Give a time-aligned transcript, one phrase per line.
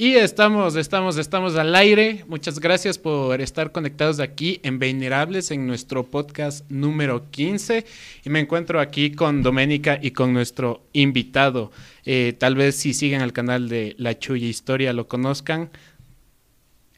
[0.00, 2.24] Y estamos, estamos, estamos al aire.
[2.26, 7.84] Muchas gracias por estar conectados aquí en Venerables, en nuestro podcast número 15.
[8.24, 11.70] Y me encuentro aquí con Doménica y con nuestro invitado.
[12.06, 15.68] Eh, tal vez si siguen al canal de La Chuya Historia lo conozcan.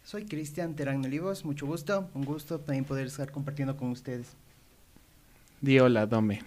[0.04, 4.36] Soy Cristian Terán Olivos, mucho gusto, un gusto también poder estar compartiendo con ustedes.
[5.62, 6.43] Di hola, Dome.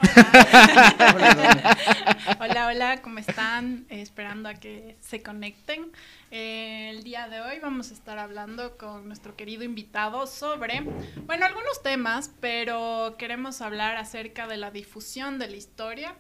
[2.38, 3.86] hola, hola, ¿cómo están?
[3.90, 5.90] Eh, esperando a que se conecten.
[6.31, 10.81] Eh, el día de hoy vamos a estar hablando con nuestro querido invitado sobre,
[11.28, 16.14] bueno, algunos temas, pero queremos hablar acerca de la difusión de la historia,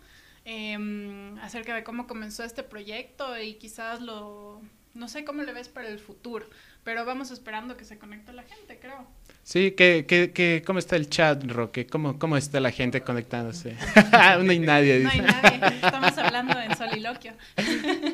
[0.45, 4.61] em, acerca de cómo comenzó este proyecto y quizás lo,
[4.93, 6.47] no sé cómo le ves para el futuro,
[6.85, 9.07] pero vamos esperando que se conecte la gente, creo.
[9.43, 11.87] Sí, que, que, ¿cómo está el chat, Roque?
[11.87, 13.75] ¿Cómo, cómo está la gente conectándose?
[14.41, 14.99] no hay nadie.
[14.99, 15.17] Dice.
[15.17, 17.33] No hay nadie, estamos hablando en soliloquio.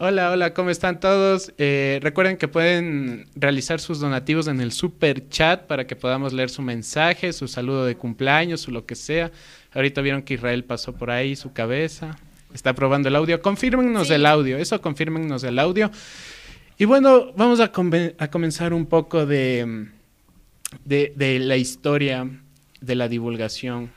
[0.00, 1.52] Hola, hola, ¿cómo están todos?
[1.58, 6.50] Eh, recuerden que pueden realizar sus donativos en el super chat para que podamos leer
[6.50, 9.32] su mensaje, su saludo de cumpleaños o lo que sea.
[9.74, 12.16] Ahorita vieron que Israel pasó por ahí su cabeza.
[12.54, 13.42] Está probando el audio.
[13.42, 15.90] Confírmenos el audio, eso confírmenos el audio.
[16.80, 17.72] Y bueno, vamos a,
[18.18, 19.88] a comenzar un poco de,
[20.84, 22.30] de, la historia
[22.80, 23.90] de la divulgación.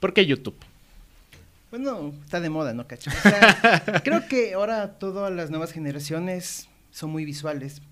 [0.00, 0.56] ¿Por qué YouTube?
[1.70, 3.12] Bueno, está de moda, ¿no, cacho?
[4.02, 7.82] creo que ahora todas las nuevas generaciones son muy visuales.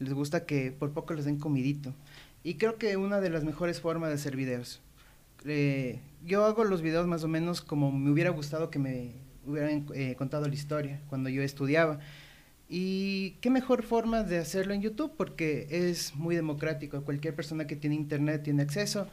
[0.00, 1.94] Les gusta que por poco les den comidito.
[2.42, 4.80] Y creo que una de las mejores formas de hacer videos.
[5.44, 9.12] Eh, yo hago los videos más o menos como me hubiera gustado que me
[9.46, 12.00] hubieran eh, contado la historia cuando yo estudiaba.
[12.68, 17.02] Y qué mejor forma de hacerlo en YouTube porque es muy democrático.
[17.02, 19.08] Cualquier persona que tiene internet tiene acceso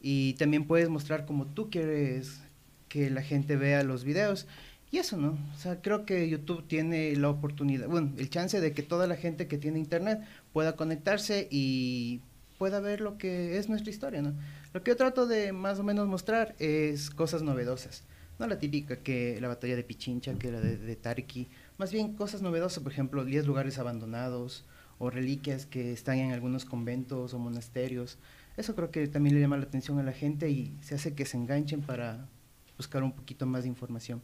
[0.00, 2.40] y también puedes mostrar como tú quieres
[2.88, 4.46] que la gente vea los videos.
[4.92, 5.36] Y eso, ¿no?
[5.52, 9.16] O sea, creo que YouTube tiene la oportunidad, bueno, el chance de que toda la
[9.16, 10.20] gente que tiene internet
[10.52, 12.20] pueda conectarse y
[12.58, 14.34] pueda ver lo que es nuestra historia, ¿no?
[14.72, 18.04] Lo que yo trato de más o menos mostrar es cosas novedosas.
[18.38, 21.48] No la típica que la batalla de Pichincha, que era de, de Tarki,
[21.78, 24.64] más bien cosas novedosas, por ejemplo, 10 lugares abandonados
[24.98, 28.18] o reliquias que están en algunos conventos o monasterios.
[28.56, 31.26] Eso creo que también le llama la atención a la gente y se hace que
[31.26, 32.28] se enganchen para
[32.76, 34.22] buscar un poquito más de información.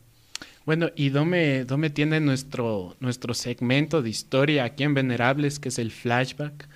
[0.65, 5.79] Bueno, y Dome, Dome tiene nuestro, nuestro segmento de historia aquí en Venerables, que es
[5.79, 6.69] el flashback.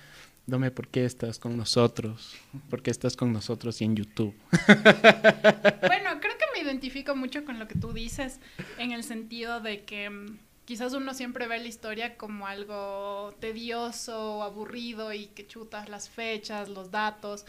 [0.47, 2.35] Dome, ¿por qué estás con nosotros?
[2.69, 4.35] ¿Por qué estás con nosotros y en YouTube?
[4.51, 8.39] bueno, creo que me identifico mucho con lo que tú dices,
[8.77, 14.43] en el sentido de que mm, quizás uno siempre ve la historia como algo tedioso,
[14.43, 17.45] aburrido y que chutas las fechas, los datos.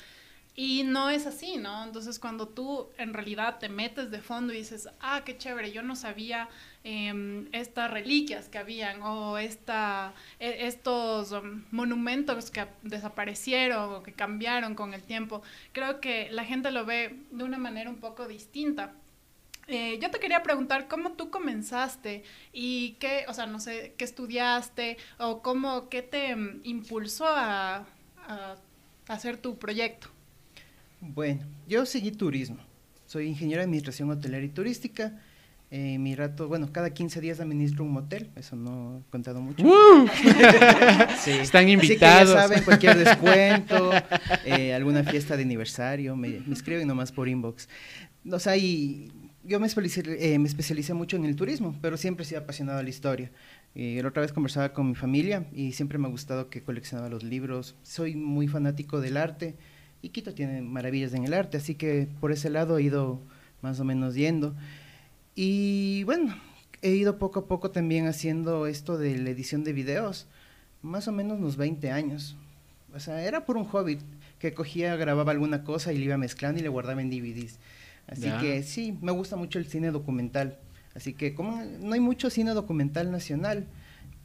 [0.59, 1.85] Y no es así, ¿no?
[1.85, 5.83] Entonces cuando tú en realidad te metes de fondo y dices, ah, qué chévere, yo
[5.83, 6.49] no sabía
[6.83, 14.15] em, estas reliquias que habían o esta, e, estos um, monumentos que desaparecieron o que
[14.15, 15.43] cambiaron con el tiempo,
[15.73, 18.95] creo que la gente lo ve de una manera un poco distinta.
[19.69, 22.23] Eh, yo te quería preguntar cómo tú comenzaste
[22.53, 27.87] y qué, o sea, no sé, qué estudiaste o cómo, qué te mm, impulsó a,
[29.09, 30.09] hacer tu proyecto.
[31.01, 32.59] Bueno, yo seguí turismo.
[33.07, 35.21] Soy ingeniero de administración hotelera y turística.
[35.71, 39.65] Eh, mi rato, bueno, cada 15 días administro un motel, eso no he contado mucho.
[41.21, 41.33] sí.
[41.33, 42.35] Están invitados.
[42.35, 43.91] Así que ya saben, cualquier descuento,
[44.45, 47.69] eh, alguna fiesta de aniversario, me, me escriben nomás por inbox.
[48.31, 49.09] O sea, y
[49.47, 52.79] yo me especialicé, eh, me especialicé mucho en el turismo, pero siempre he sido apasionado
[52.79, 53.31] a la historia.
[53.75, 57.09] Eh, la otra vez conversaba con mi familia y siempre me ha gustado que coleccionaba
[57.09, 57.77] los libros.
[57.83, 59.55] Soy muy fanático del arte
[60.03, 63.21] y Quito tiene maravillas en el arte, así que por ese lado he ido
[63.63, 64.55] más o menos yendo.
[65.35, 66.35] Y bueno,
[66.83, 70.27] he ido poco a poco también haciendo esto de la edición de videos,
[70.83, 72.37] más o menos unos 20 años.
[72.95, 73.99] O sea, era por un hobby
[74.39, 77.59] que cogía, grababa alguna cosa y le iba mezclando y le guardaba en DVDs.
[78.09, 80.59] Así que sí, me gusta mucho el cine documental.
[80.95, 83.67] Así que como no hay mucho cine documental nacional,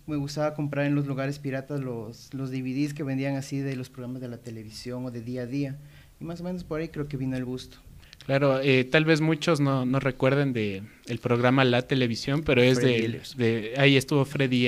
[0.07, 3.89] me gustaba comprar en los lugares piratas los, los DVDs que vendían así de los
[3.89, 5.78] programas de la televisión o de día a día.
[6.19, 7.78] Y más o menos por ahí creo que vino el gusto.
[8.25, 12.77] Claro, eh, tal vez muchos no, no recuerden de el programa La Televisión, pero es
[12.77, 14.68] de, de, ahí estuvo Freddy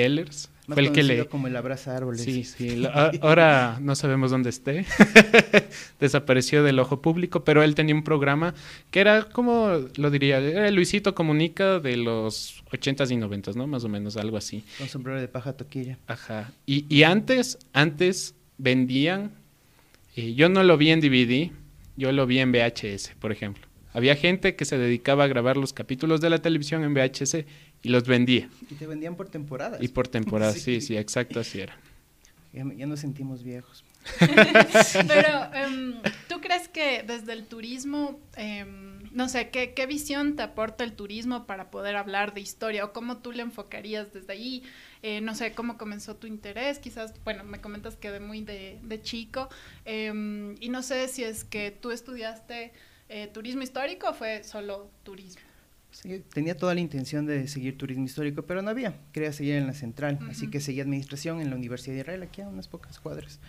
[0.65, 1.25] Fue el que le...
[1.25, 2.21] como el abraza árboles.
[2.21, 2.83] Sí, sí.
[3.21, 4.86] ahora no sabemos dónde esté.
[6.00, 8.54] Desapareció del ojo público, pero él tenía un programa
[8.89, 10.38] que era, como lo diría?
[10.39, 13.68] Era Luisito Comunica de los ochentas y noventas, ¿no?
[13.68, 14.63] Más o menos, algo así.
[14.77, 15.98] Con sombrero de paja toquilla.
[16.07, 16.51] Ajá.
[16.66, 19.31] Y, y antes, antes vendían...
[20.16, 21.51] Eh, yo no lo vi en DVD,
[21.98, 23.68] yo lo vi en VHS, por ejemplo.
[23.94, 27.45] Había gente que se dedicaba a grabar los capítulos de la televisión en VHS
[27.83, 28.50] y los vendía.
[28.71, 29.83] Y te vendían por temporadas.
[29.83, 30.81] Y por temporada, sí.
[30.81, 31.77] sí, exacto, así era.
[32.53, 33.83] Ya, ya nos sentimos viejos.
[34.19, 40.44] Pero, em, ¿tú crees que desde el turismo, em, no sé, ¿qué, ¿qué, visión te
[40.44, 42.85] aporta el turismo para poder hablar de historia?
[42.85, 44.63] ¿O cómo tú le enfocarías desde ahí?
[45.01, 46.80] Eh, no sé, ¿cómo comenzó tu interés?
[46.80, 49.50] Quizás, bueno, me comentas que de muy de, de chico.
[49.85, 52.71] Eh, y no sé si es que tú estudiaste
[53.09, 55.52] eh, turismo histórico o fue solo turismo.
[55.94, 59.00] Sí, tenía toda la intención de seguir turismo histórico, pero no había.
[59.12, 60.31] Quería seguir en la central, uh -huh.
[60.31, 63.40] así que seguí administración en la Universidad de Israel, aquí a unas pocas cuadras.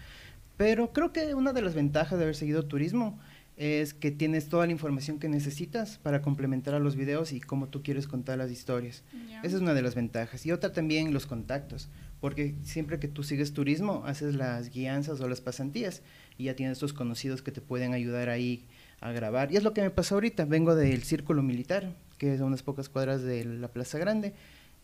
[0.56, 3.18] Pero creo que una de las ventajas de haber seguido turismo
[3.56, 7.68] es que tienes toda la información que necesitas para complementar a los videos y cómo
[7.68, 9.04] tú quieres contar las historias.
[9.28, 9.40] Yeah.
[9.42, 10.44] Esa es una de las ventajas.
[10.44, 11.88] Y otra también los contactos,
[12.20, 16.02] porque siempre que tú sigues turismo, haces las guianzas o las pasantías
[16.36, 18.66] y ya tienes tus conocidos que te pueden ayudar ahí
[19.00, 19.52] a grabar.
[19.52, 20.46] Y es lo que me pasó ahorita.
[20.46, 24.32] Vengo del Círculo Militar, que es a unas pocas cuadras de la Plaza Grande,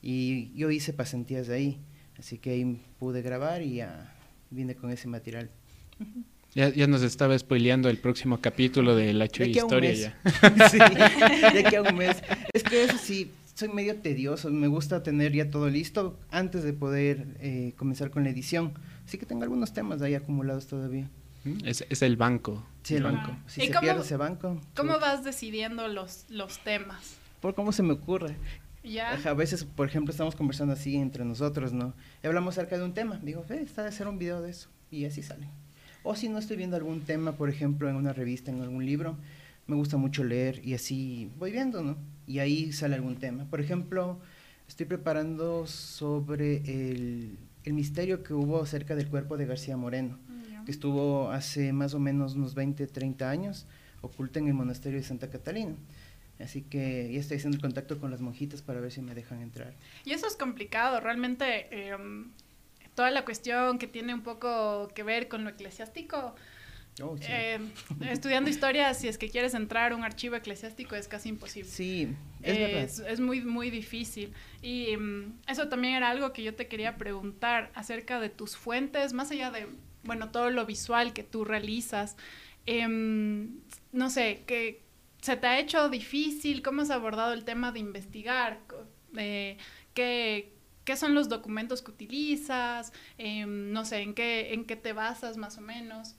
[0.02, 1.78] y yo hice pasantías de ahí.
[2.18, 4.14] Así que ahí pude grabar y ya
[4.50, 5.49] vine con ese material.
[6.54, 10.18] Ya, ya, nos estaba spoileando el próximo capítulo de La Chuy Historia ya.
[10.70, 10.78] sí,
[11.54, 12.23] de aquí a un mes.
[12.52, 16.75] Es que eso sí, soy medio tedioso, me gusta tener ya todo listo antes de
[16.75, 18.75] poder eh, comenzar con la edición.
[19.06, 21.09] Así que tengo algunos temas ahí acumulados todavía.
[21.64, 22.66] Es, es el banco.
[22.82, 23.35] Sí, el banco.
[23.47, 24.61] Si se cómo, pierde ese banco.
[24.76, 27.20] ¿Cómo vas decidiendo los, los temas?
[27.40, 28.37] Por cómo se me ocurre.
[28.82, 29.12] ¿Ya?
[29.25, 31.94] A veces, por ejemplo, estamos conversando así entre nosotros, ¿no?
[32.23, 33.20] Y hablamos acerca de un tema.
[33.23, 34.68] Digo, ve, está de hacer un video de eso.
[34.90, 35.49] Y así sale.
[36.02, 39.16] O si no estoy viendo algún tema, por ejemplo, en una revista, en algún libro,
[39.66, 41.97] me gusta mucho leer y así voy viendo, ¿no?
[42.26, 43.44] Y ahí sale algún tema.
[43.44, 44.18] Por ejemplo,
[44.66, 50.18] estoy preparando sobre el, el misterio que hubo acerca del cuerpo de García Moreno,
[50.49, 50.64] yeah.
[50.64, 53.66] que estuvo hace más o menos unos 20, 30 años
[54.00, 55.75] oculto en el monasterio de Santa Catalina.
[56.42, 59.42] Así que ya estoy haciendo el contacto con las monjitas para ver si me dejan
[59.42, 59.75] entrar.
[60.04, 61.97] Y eso es complicado, realmente eh,
[62.94, 66.35] toda la cuestión que tiene un poco que ver con lo eclesiástico.
[67.02, 67.25] Oh, sí.
[67.28, 67.59] eh,
[68.11, 71.70] estudiando historia, si es que quieres entrar a un archivo eclesiástico es casi imposible.
[71.70, 72.09] Sí,
[72.42, 72.82] es, verdad.
[72.82, 74.32] es, es muy, muy difícil.
[74.61, 79.12] Y um, eso también era algo que yo te quería preguntar acerca de tus fuentes,
[79.12, 79.66] más allá de,
[80.04, 82.16] bueno, todo lo visual que tú realizas.
[82.66, 84.82] Eh, no sé, ¿qué,
[85.21, 86.62] ¿se te ha hecho difícil?
[86.62, 88.61] ¿Cómo has abordado el tema de investigar?
[89.17, 89.57] Eh,
[89.95, 90.53] ¿qué,
[90.85, 92.93] ¿Qué son los documentos que utilizas?
[93.19, 96.17] Eh, no sé, ¿en qué, ¿en qué te basas más o menos?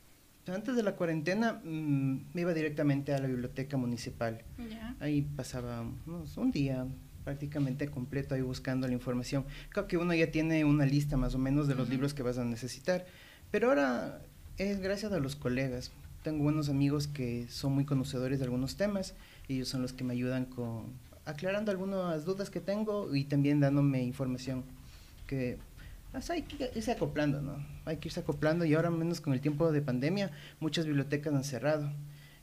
[0.48, 4.44] Antes de la cuarentena mmm, me iba directamente a la biblioteca municipal.
[4.58, 4.96] Yeah.
[5.00, 6.88] Ahí pasaba unos, un día
[7.24, 9.46] prácticamente completo ahí buscando la información.
[9.70, 11.94] Creo que uno ya tiene una lista más o menos de los uh -huh.
[11.94, 13.06] libros que vas a necesitar.
[13.52, 14.22] Pero ahora
[14.58, 15.92] es gracias a los colegas.
[16.24, 19.16] Tengo buenos amigos que son muy conocedores de algunos temas.
[19.50, 20.94] Ellos son los que me ayudan con
[21.26, 24.64] aclarando algunas dudas que tengo y también dándome información
[25.28, 25.58] que
[26.14, 27.66] o sea, hay que irse acoplando, ¿no?
[27.86, 31.44] Hay que irse acoplando y ahora menos con el tiempo de pandemia muchas bibliotecas han
[31.44, 31.90] cerrado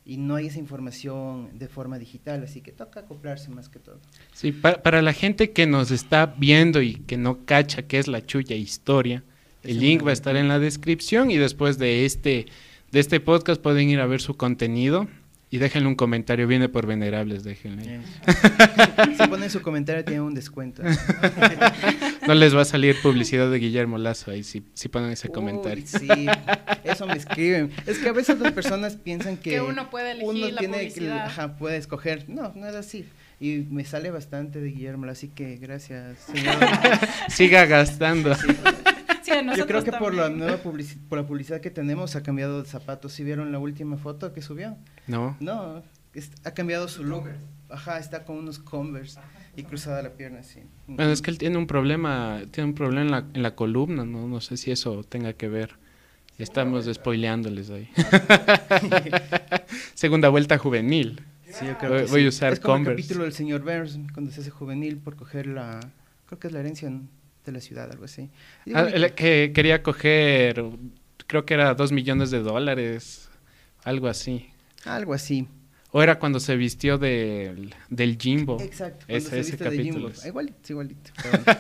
[0.06, 4.00] y no hay esa información de forma digital, así que toca acoplarse más que todo.
[4.32, 8.08] Sí, para, para la gente que nos está viendo y que no cacha qué es
[8.08, 9.23] la chulla historia,
[9.62, 12.47] el link va a estar en la descripción y después de este,
[12.90, 15.09] de este podcast pueden ir a ver su contenido.
[15.50, 18.00] Y déjenle un comentario, viene por venerables, déjenle.
[19.16, 20.83] Si ponen su comentario tienen un descuento.
[22.26, 25.35] no les va a salir publicidad de Guillermo Lazo ahí si, si ponen ese Uy,
[25.35, 25.85] comentario.
[25.87, 26.26] Sí,
[26.85, 27.71] eso me escriben.
[27.87, 30.76] Es que a veces las personas piensan que, que uno puede elegir uno la tiene
[30.76, 31.25] publicidad.
[31.25, 32.28] que, ajá, puede escoger.
[32.28, 33.07] No, no es así.
[33.40, 36.57] Y me sale bastante de Guillermo, así que gracias, señor.
[37.28, 38.35] Siga gastando.
[38.35, 38.49] Sí.
[39.28, 42.62] Sí, Yo creo que por la nueva publici por la publicidad que tenemos ha cambiado
[42.62, 43.12] de zapatos.
[43.12, 44.76] ¿Sí vieron la última foto que subió?
[45.06, 45.37] No.
[45.40, 45.82] No,
[46.14, 47.25] es, ha cambiado su look.
[47.70, 49.20] Ajá, está con unos Converse
[49.56, 50.61] y cruzada la pierna así.
[50.87, 54.04] Bueno, es que él tiene un problema, tiene un problema en la, en la columna,
[54.04, 54.26] ¿no?
[54.26, 55.76] No sé si eso tenga que ver.
[56.38, 57.90] Estamos spoileándoles ahí.
[59.94, 61.20] Segunda vuelta juvenil.
[61.50, 62.26] Sí, yo creo voy, que voy sí.
[62.26, 62.92] a usar es como Converse.
[62.92, 65.80] el capítulo del señor Burns cuando se hace juvenil por coger la,
[66.26, 66.90] creo que es la herencia
[67.45, 68.30] de la ciudad, algo así.
[68.75, 70.62] Ah, que quería coger,
[71.26, 73.28] creo que era dos millones de dólares,
[73.85, 74.50] algo así.
[74.85, 75.49] Algo así.
[75.90, 78.61] O era cuando se vistió del, del Jimbo.
[78.61, 80.09] Exacto, ese, se ese viste capítulo.
[80.09, 80.28] de Jimbo.
[80.28, 81.11] Igualito, igualito.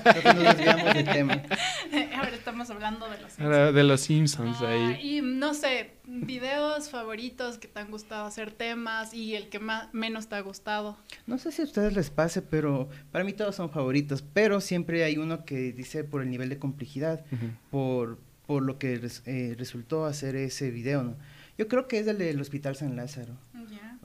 [0.04, 1.42] Pero nos desviamos del tema.
[2.14, 3.40] Ahora estamos hablando de los Simpsons.
[3.56, 5.16] Era de los Simpsons Ah, ahí.
[5.18, 9.88] y no sé, videos favoritos que te han gustado hacer temas y el que más,
[9.94, 10.98] menos te ha gustado.
[11.26, 14.22] No sé si a ustedes les pase, pero para mí todos son favoritos.
[14.34, 17.46] Pero siempre hay uno que dice por el nivel de complejidad, Ujú.
[17.70, 21.16] por, por lo que res- eh, resultó hacer ese video, ¿no?
[21.56, 23.32] Yo creo que es el del Hospital San Lázaro.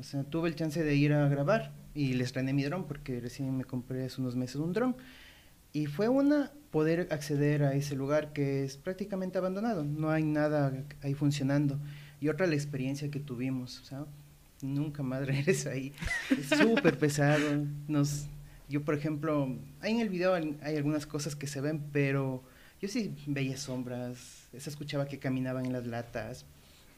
[0.04, 3.22] O sea, tuve el chance de ir a grabar y les traen mi dron porque
[3.22, 4.98] recién me compré hace unos meses un dron.
[5.72, 10.74] Y fue una poder acceder a ese lugar que es prácticamente abandonado, no hay nada
[11.02, 11.80] ahí funcionando.
[12.20, 14.06] Y otra la experiencia que tuvimos, o sea,
[14.62, 15.94] nunca más regreso ahí.
[16.30, 17.66] Es súper pesado.
[17.88, 18.26] Nos,
[18.68, 22.44] yo, por ejemplo, ahí en el video hay, algunas cosas que se ven, pero
[22.82, 26.46] yo sí veía sombras, se escuchaba que caminaban en las latas.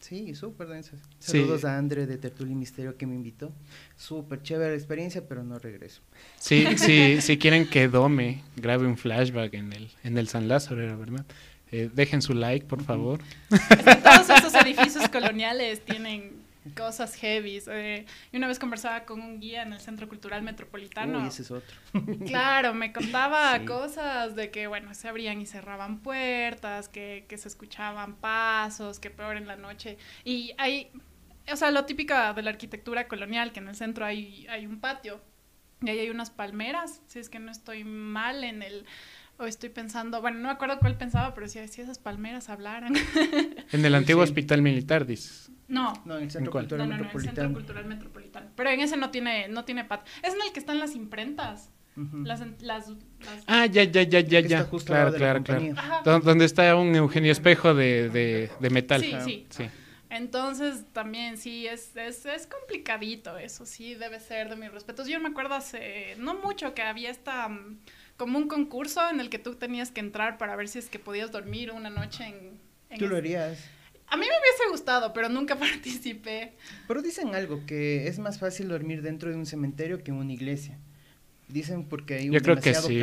[0.07, 0.99] Sí, súper densas.
[1.17, 3.51] Saludos a Andre de Tertulli Misterio que me invitó.
[3.97, 6.03] Súper chévere la experiencia, pero no regreso.
[6.37, 10.83] Sí, sí, si quieren que Dome grabe un flashback en el, en el San Lázaro,
[10.83, 11.25] era verdad.
[11.71, 13.19] Eh, dejen su like, por favor.
[13.49, 17.61] todos esos edificios coloniales tienen cosas heavy.
[17.67, 21.19] Eh, y una vez conversaba con un guía en el Centro Cultural Metropolitano.
[21.19, 21.77] Uy, ese es otro.
[22.25, 27.47] claro, me contaba cosas de que, bueno, se abrían y cerraban puertas, que, que se
[27.47, 29.97] escuchaban pasos, que peor en la noche.
[30.23, 30.91] Y hay,
[31.51, 34.79] o sea, lo típico de la arquitectura colonial, que en el centro hay, hay un
[34.79, 35.21] patio
[35.81, 38.85] y ahí hay unas palmeras, si es que no estoy mal en el
[39.37, 42.93] o estoy pensando, bueno, no me acuerdo cuál pensaba, pero si, si esas palmeras hablaran.
[43.71, 45.51] En el antiguo hospital militar, dices.
[45.67, 45.93] No.
[46.05, 47.23] No, en el Centro Cultural no, no, Metropolitano.
[47.25, 48.47] No, en el Centro Cultural Metropolitano.
[48.55, 50.05] Pero en ese no tiene, no tiene pat.
[50.23, 51.71] Es en el que están las imprentas.
[52.23, 52.91] las, las,
[53.47, 54.69] Ah, ya, ya, ya, ya, ya.
[54.85, 56.21] Claro, claro, claro.
[56.21, 59.01] Donde está un Eugenio Espejo de, de, de metal.
[59.01, 59.65] Sí, sí, sí.
[60.15, 65.07] Entonces, también sí, es, es, es, complicadito eso, sí, debe ser de mis respetos.
[65.07, 67.79] Yo me acuerdo hace no mucho que había esta, mm,
[68.17, 70.99] como un concurso en el que tú tenías que entrar para ver si es que
[70.99, 72.59] podías dormir una noche en...
[72.89, 73.59] en ¿Tú lo harías?
[74.07, 76.53] A mí me hubiese gustado, pero nunca participé.
[76.87, 80.33] Pero dicen algo, que es más fácil dormir dentro de un cementerio que en una
[80.33, 80.77] iglesia.
[81.47, 83.01] Dicen porque hay un Yo creo que sí.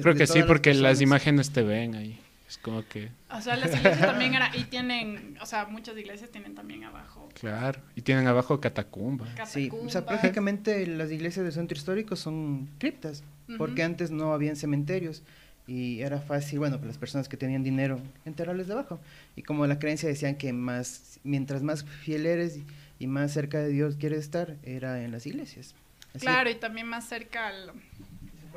[0.00, 2.20] creo que sí, porque las, imágenes te ven ahí.
[2.48, 3.10] Es como que...
[3.28, 7.28] O sea, las iglesias también era, y tienen, o sea, muchas iglesias tienen también abajo.
[7.34, 9.26] Claro, y tienen abajo catacumba.
[9.46, 13.24] Sí, o sea, prácticamente las iglesias del centro histórico son criptas,
[13.58, 15.22] porque antes no habían cementerios
[15.66, 19.00] y era fácil, bueno, para las personas que tenían dinero, enterrarles debajo.
[19.34, 22.60] Y como la creencia decían que más, mientras más fiel eres
[22.98, 25.74] y, más cerca de Dios quieres estar, era en las iglesias.
[26.18, 27.72] Claro, y también más cerca al,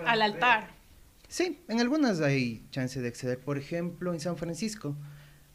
[0.06, 0.70] al altar.
[1.28, 3.40] Sí, en algunas hay chance de acceder.
[3.40, 4.96] Por ejemplo, en San Francisco,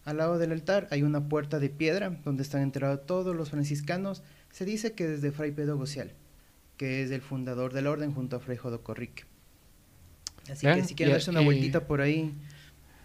[0.05, 4.23] al lado del altar hay una puerta de piedra donde están enterrados todos los franciscanos.
[4.50, 6.12] Se dice que desde Fray Pedro Gocial,
[6.76, 9.25] que es el fundador del orden junto a Fray Jodocorique.
[10.50, 12.35] Así que si quieren darse una vueltita por ahí.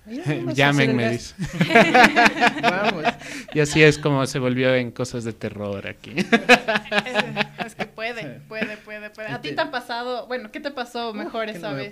[0.56, 1.36] Llamen, me dice.
[2.62, 3.04] Vamos.
[3.54, 6.16] Y así es como se volvió en cosas de terror aquí.
[7.66, 9.28] Es, que puede, puede, puede, puede.
[9.28, 10.26] ¿A ti te ha pasado?
[10.26, 11.92] Bueno, ¿qué te pasó mejor esa vez?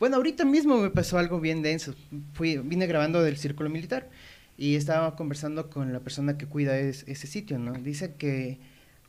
[0.00, 1.94] Bueno, ahorita mismo me pasó algo bien denso.
[2.32, 4.08] Fui, vine grabando del círculo militar
[4.56, 7.74] y estaba conversando con la persona que cuida ese sitio, ¿no?
[7.74, 8.58] Dice que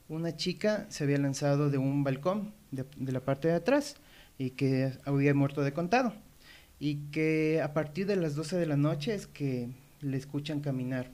[0.08, 3.96] una chica se había lanzado de un balcón de, de la parte de atrás
[4.38, 6.14] y que había muerto de contado.
[6.80, 9.70] Y que a partir de las 12 de la noche es que
[10.02, 11.10] le escuchan caminar.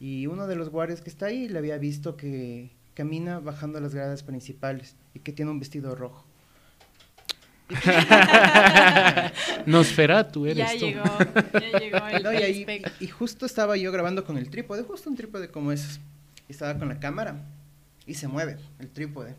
[0.00, 3.94] Y uno de los guardias que está ahí le había visto que camina bajando las
[3.94, 6.24] gradas principales y que tiene un vestido rojo.
[9.66, 11.04] Nosferatu eres ya Llegó,
[11.52, 11.98] ya llegó
[12.30, 16.00] el, y, y, justo estaba yo grabando con el trípode, justo un trípode como ese.
[16.48, 17.44] Y estaba con la cámara
[18.08, 19.34] y se mueve el trípode.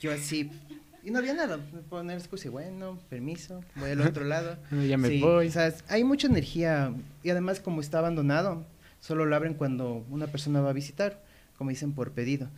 [0.00, 0.50] Yo así,
[1.06, 1.60] y no había nada.
[1.88, 4.58] Poner excusa y bueno, permiso, voy al otro lado.
[4.88, 5.46] ya me voy.
[5.46, 8.66] O sea, hay mucha energía y además como está abandonado,
[9.00, 11.22] solo lo abren cuando una persona va a visitar,
[11.56, 12.48] como dicen por pedido.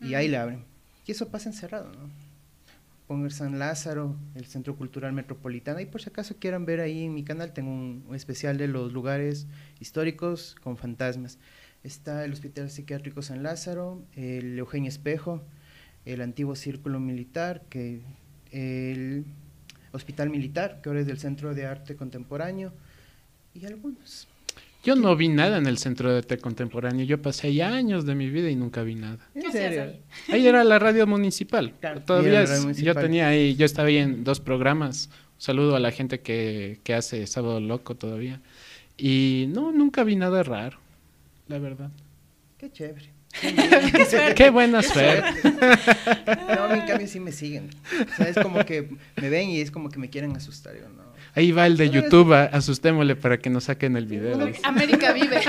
[0.00, 0.64] Y ahí le abren.
[1.06, 2.10] Y eso pasa encerrado, ¿no?
[3.06, 5.78] Poner San Lázaro, el Centro Cultural Metropolitano.
[5.78, 8.68] Y por si acaso quieran ver ahí en mi canal, tengo un, un especial de
[8.68, 9.46] los lugares
[9.80, 11.38] históricos con fantasmas.
[11.84, 15.42] Está el Hospital Psiquiátrico San Lázaro, el Eugenio Espejo,
[16.04, 18.00] el antiguo círculo militar, que
[18.52, 19.24] el
[19.92, 22.72] hospital militar, que ahora es del Centro de Arte Contemporáneo,
[23.54, 24.28] y algunos.
[24.84, 27.06] Yo no vi nada en el Centro de Arte Contemporáneo.
[27.06, 29.28] Yo pasé ahí años de mi vida y nunca vi nada.
[29.34, 29.94] ¿En serio?
[30.28, 30.46] Ahí?
[30.46, 31.72] era la radio municipal.
[32.04, 35.08] Todavía yo tenía ahí, yo estaba ahí en dos programas.
[35.36, 38.40] Un saludo a la gente que, que hace Sábado Loco todavía.
[38.98, 40.78] Y no, nunca vi nada raro,
[41.52, 41.90] la verdad.
[42.56, 43.12] Qué chévere.
[44.34, 45.50] Qué, buena suerte.
[46.54, 47.70] No, en cambio sí me siguen.
[48.12, 50.74] O sea, es como que me ven y es como que me quieren asustar.
[50.74, 51.12] Yo, no.
[51.34, 54.50] Ahí va el de YouTube, asustémosle para que nos saquen el video.
[54.64, 55.40] América vive.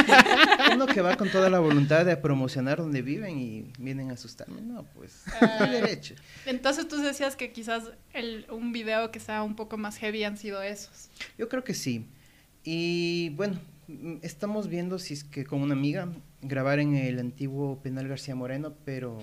[0.74, 4.62] Uno que va con toda la voluntad de promocionar donde viven y vienen a asustarme.
[4.62, 5.66] No, pues, ah.
[5.66, 6.16] derecho.
[6.46, 10.38] Entonces tú decías que quizás el, un video que sea un poco más heavy han
[10.38, 11.10] sido esos.
[11.38, 12.08] Yo creo que sí.
[12.64, 13.60] Y bueno,
[14.22, 16.10] estamos viendo si es que con una amiga
[16.42, 19.20] grabar en el antiguo penal García Moreno, pero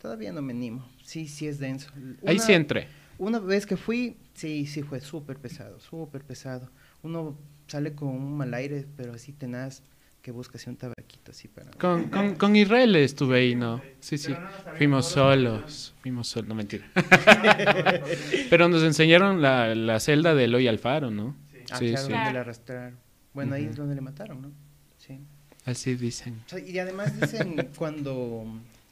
[0.00, 0.88] Todavía no me animo.
[1.02, 1.90] Sí, sí es denso.
[2.26, 2.88] Ahí sí entré.
[3.18, 6.70] Una vez que fui, sí, sí fue súper pesado, súper pesado.
[7.02, 9.82] Uno sale con un mal aire, pero así tenaz
[10.22, 11.70] que busca así un tabaquito así para...
[11.72, 13.82] Con, con, con Israel estuve ahí, ¿no?
[14.00, 14.34] Sí, sí.
[14.76, 16.90] Fuimos solos, fuimos solos, no mentira.
[18.50, 21.36] pero nos enseñaron la, la celda de Eloy Alfaro, ¿no?
[21.70, 23.09] Ah, claro, donde la arrastraron.
[23.32, 24.52] Bueno, ahí es donde le mataron, ¿no?
[24.98, 25.20] Sí.
[25.64, 26.42] Así dicen.
[26.66, 28.44] y además dicen cuando,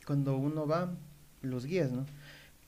[0.06, 0.90] cuando uno va,
[1.42, 2.06] los guías, ¿no?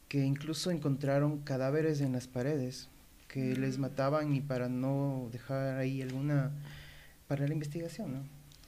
[0.08, 2.88] Que incluso encontraron cadáveres en las paredes
[3.28, 6.50] que les mataban y para no dejar ahí alguna,
[7.28, 8.22] para la investigación, ¿no?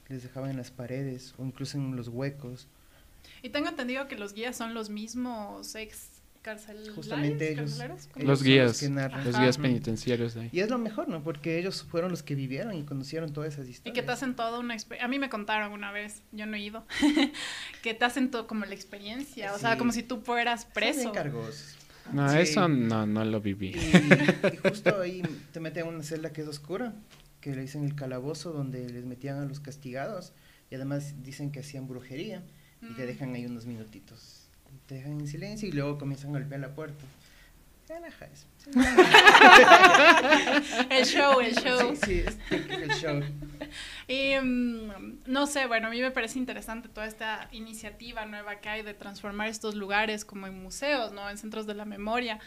[0.07, 2.67] Les dejaban en las paredes o incluso en los huecos.
[3.41, 6.12] Y tengo entendido que los guías son los mismos ex
[6.93, 7.79] Justamente ellos,
[8.17, 10.49] los guías, los, guías penitenciarios de ahí.
[10.51, 11.23] Y es lo mejor, ¿no?
[11.23, 13.95] Porque ellos fueron los que vivieron y conocieron todas esas historias.
[13.95, 15.05] Y que te hacen toda una experiencia.
[15.05, 16.85] A mí me contaron una vez, yo no he ido,
[17.81, 21.13] que te hacen todo como la experiencia, o sea, como si tú fueras preso.
[22.11, 23.69] No, eso no, no lo viví.
[23.69, 25.21] Y, justo ahí
[25.53, 26.93] te meten en una celda que es oscura,
[27.39, 30.33] que le dicen el calabozo, donde les metían a los castigados,
[30.69, 32.43] y además dicen que hacían brujería,
[32.81, 33.07] y te mm.
[33.07, 34.42] dejan ahí unos minutitos
[34.87, 37.03] te dejan en silencio y luego comienzan a golpear la puerta.
[40.89, 41.95] el show, el show.
[41.95, 43.21] Sí, sí, es el show.
[44.07, 48.69] Y mm, no sé, bueno, a mí me parece interesante toda esta iniciativa nueva que
[48.69, 51.29] hay de transformar estos lugares como en museos, ¿no?
[51.29, 52.39] En centros de la memoria.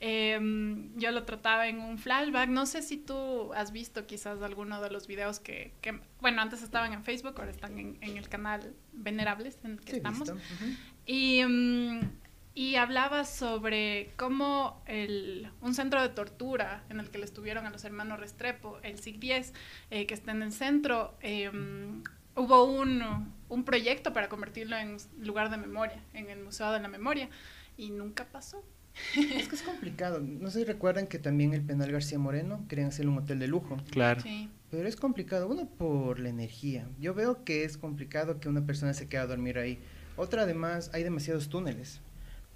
[0.00, 2.50] Em, yo lo trataba en un flashback.
[2.50, 6.62] No sé si tú has visto quizás alguno de los videos que, que bueno, antes
[6.62, 10.28] estaban en Facebook, ahora están en, en el canal Venerables en el que estamos.
[10.28, 17.24] Y, mm, y hablaba sobre cómo el, un centro de tortura en el que le
[17.24, 19.52] estuvieron a los hermanos Restrepo, el SIG 10,
[19.90, 22.02] eh, que está en el centro, em,
[22.36, 26.88] hubo un, un proyecto para convertirlo en lugar de memoria, en el Museo de la
[26.88, 27.28] Memoria,
[27.76, 28.64] y nunca pasó.
[29.16, 30.20] Es que es complicado.
[30.20, 33.48] No sé si recuerdan que también el penal García Moreno querían hacer un hotel de
[33.48, 33.76] lujo.
[33.90, 34.20] Claro.
[34.20, 34.48] Sí.
[34.70, 35.48] Pero es complicado.
[35.48, 36.88] Uno, por la energía.
[37.00, 39.80] Yo veo que es complicado que una persona se quede a dormir ahí.
[40.16, 42.00] Otra, además, hay demasiados túneles.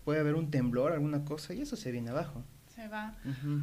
[0.04, 2.42] Puede haber un temblor, alguna cosa, y eso se viene abajo.
[2.74, 3.14] Se va.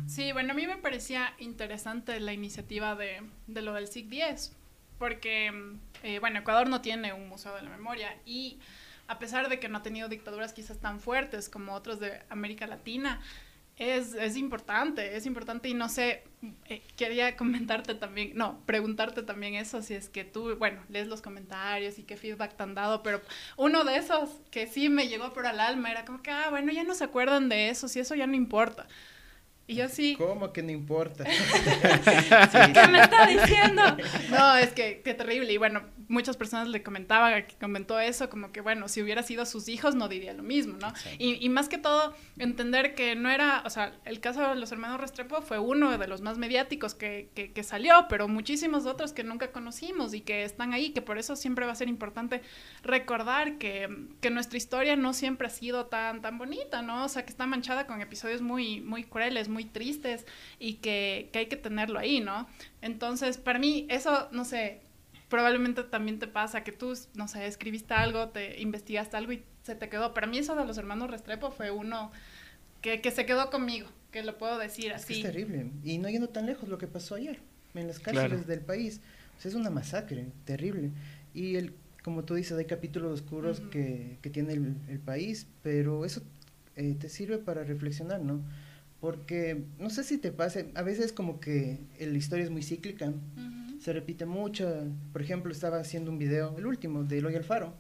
[0.08, 4.51] Sí, bueno, a mí me parecía interesante la iniciativa de, de lo del SIC 10,
[4.99, 8.60] porque, eh, bueno, Ecuador no tiene un museo de la memoria y
[9.08, 12.67] a pesar de que no ha tenido dictaduras quizás tan fuertes como otros de América
[12.67, 13.21] Latina,
[13.77, 16.23] es, es importante, es importante y no sé,
[16.65, 21.21] eh, quería comentarte también, no, preguntarte también eso, si es que tú, bueno, lees los
[21.21, 23.21] comentarios y qué feedback te han dado, pero
[23.57, 26.71] uno de esos que sí me llegó por al alma era como que, ah, bueno,
[26.71, 28.88] ya no se acuerdan de eso, si eso ya no importa.
[29.67, 30.15] Y yo sí.
[30.17, 31.23] ¿Cómo que no importa?
[32.73, 33.82] ¿Qué me está diciendo?
[34.30, 35.51] No, es que qué terrible.
[35.51, 39.45] Y bueno, muchas personas le comentaban, que comentó eso, como que bueno, si hubiera sido
[39.45, 40.93] sus hijos no diría lo mismo, ¿no?
[41.17, 44.71] Y, y, más que todo, entender que no era, o sea, el caso de los
[44.71, 49.13] hermanos Restrepo fue uno de los más mediáticos que, que, que salió, pero muchísimos otros
[49.13, 52.41] que nunca conocimos y que están ahí, que por eso siempre va a ser importante
[52.84, 57.06] recordar que, que nuestra historia no siempre ha sido tan, tan bonita, ¿no?
[57.06, 60.25] O sea, que está manchada con episodios muy, muy crueles, muy tristes
[60.59, 62.47] y que, que hay que tenerlo ahí, ¿no?
[62.81, 64.81] Entonces, para mí, eso, no sé,
[65.29, 69.75] probablemente también te pasa que tú, no sé, escribiste algo, te investigaste algo y se
[69.75, 70.13] te quedó.
[70.13, 72.11] Para mí eso de los hermanos Restrepo fue uno
[72.81, 75.15] que, que se quedó conmigo, que lo puedo decir así.
[75.15, 75.71] Es, terrible.
[75.83, 77.39] Y no yendo tan lejos lo que pasó ayer
[77.73, 79.01] en las cárceles del país.
[79.43, 80.91] es una masacre terrible.
[81.33, 86.05] Y el, como tú dices, hay capítulos oscuros que, que, tiene el, el, país, pero
[86.05, 86.21] eso
[86.75, 88.41] eh, te sirve para reflexionar, ¿no?
[89.05, 93.13] Porque no sé si te pase, a veces como que la historia es muy cíclica,
[93.79, 94.87] se repite mucho.
[95.13, 97.75] Por ejemplo, estaba haciendo un video, el último, de Eloy Alfaro,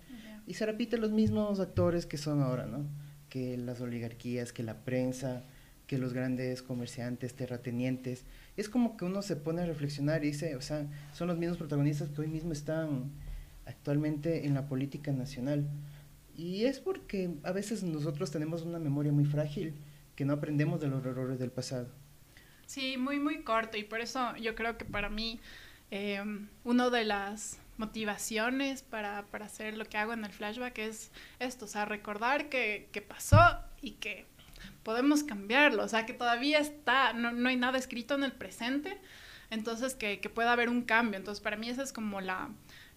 [0.45, 2.85] y se repiten los mismos actores que son ahora, ¿no?
[3.27, 5.41] Que las oligarquías, que la prensa,
[5.87, 8.23] que los grandes comerciantes, terratenientes.
[8.55, 11.57] Es como que uno se pone a reflexionar y dice, o sea, son los mismos
[11.57, 13.09] protagonistas que hoy mismo están
[13.65, 15.67] actualmente en la política nacional.
[16.37, 19.73] Y es porque a veces nosotros tenemos una memoria muy frágil
[20.15, 21.89] que no aprendemos de los errores del pasado.
[22.65, 25.39] Sí, muy, muy corto y por eso yo creo que para mí
[25.91, 26.23] eh,
[26.63, 31.65] una de las motivaciones para, para, hacer lo que hago en el flashback es esto,
[31.65, 33.37] o sea, recordar que, que pasó
[33.81, 34.25] y que
[34.83, 38.97] podemos cambiarlo, o sea, que todavía está, no, no hay nada escrito en el presente,
[39.49, 41.17] entonces que, que, pueda haber un cambio.
[41.17, 42.49] Entonces, para mí ese es como la,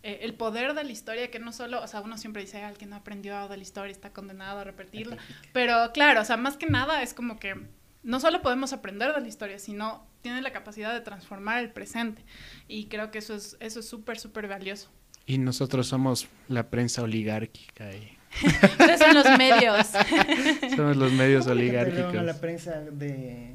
[0.02, 2.76] eh, el poder de la historia, que no solo, o sea, uno siempre dice, al
[2.78, 5.16] que no aprendió de la historia está condenado a repetirla,
[5.52, 7.54] pero claro, o sea, más que nada es como que
[8.02, 12.24] no solo podemos aprender de la historia, sino tiene la capacidad de transformar el presente.
[12.68, 14.88] Y creo que eso es eso es súper, súper valioso.
[15.26, 19.87] Y nosotros somos la prensa oligárquica y Ustedes son los medios.
[20.76, 22.14] Somos los medios ¿Cómo le oligárquicos.
[22.14, 23.54] a la prensa de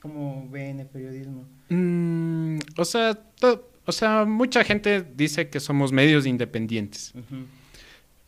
[0.00, 1.46] cómo ven el periodismo?
[1.68, 7.12] Mm, o sea, to- o sea, mucha gente dice que somos medios independientes,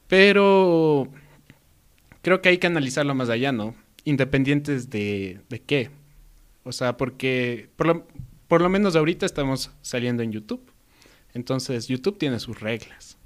[0.08, 1.08] pero
[2.22, 3.74] creo que hay que analizarlo más allá, ¿no?
[4.04, 5.90] Independientes de, de qué.
[6.64, 8.06] O sea, porque por lo,
[8.48, 10.62] por lo menos ahorita estamos saliendo en YouTube.
[11.34, 13.18] Entonces, YouTube tiene sus reglas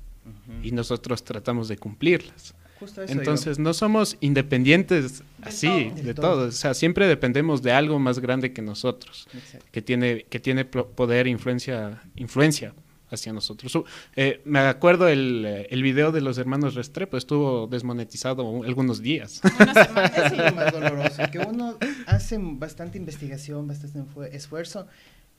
[0.62, 2.54] y nosotros tratamos de cumplirlas.
[2.78, 5.94] Justo eso Entonces, no somos independientes así, todo.
[5.96, 6.30] de Del todo.
[6.36, 6.48] todo.
[6.48, 9.26] O sea, siempre dependemos de algo más grande que nosotros.
[9.34, 9.66] Exacto.
[9.72, 12.74] que tiene, que tiene poder, influencia, influencia
[13.10, 13.72] hacia nosotros.
[13.72, 13.84] Su-
[14.16, 19.00] eh, me acuerdo el, eh, el video de los hermanos Restrepo, estuvo desmonetizado un- algunos
[19.00, 19.40] días.
[19.60, 20.06] Una semana.
[20.26, 24.00] Es lo más doloroso, que uno hace bastante investigación, bastante
[24.36, 24.86] esfuerzo,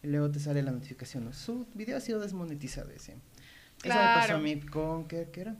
[0.03, 1.25] y luego te sale la notificación.
[1.25, 1.33] ¿no?
[1.33, 3.15] Su video ha sido desmonetizado, decía.
[3.83, 4.35] Eso me pasó Claro.
[4.35, 5.55] a mí con, ¿qué, qué era?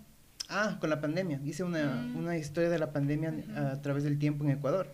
[0.50, 1.40] Ah, con la pandemia.
[1.46, 2.16] Hice una, Mm.
[2.18, 4.88] una historia de la pandemia a través del tiempo en Ecuador.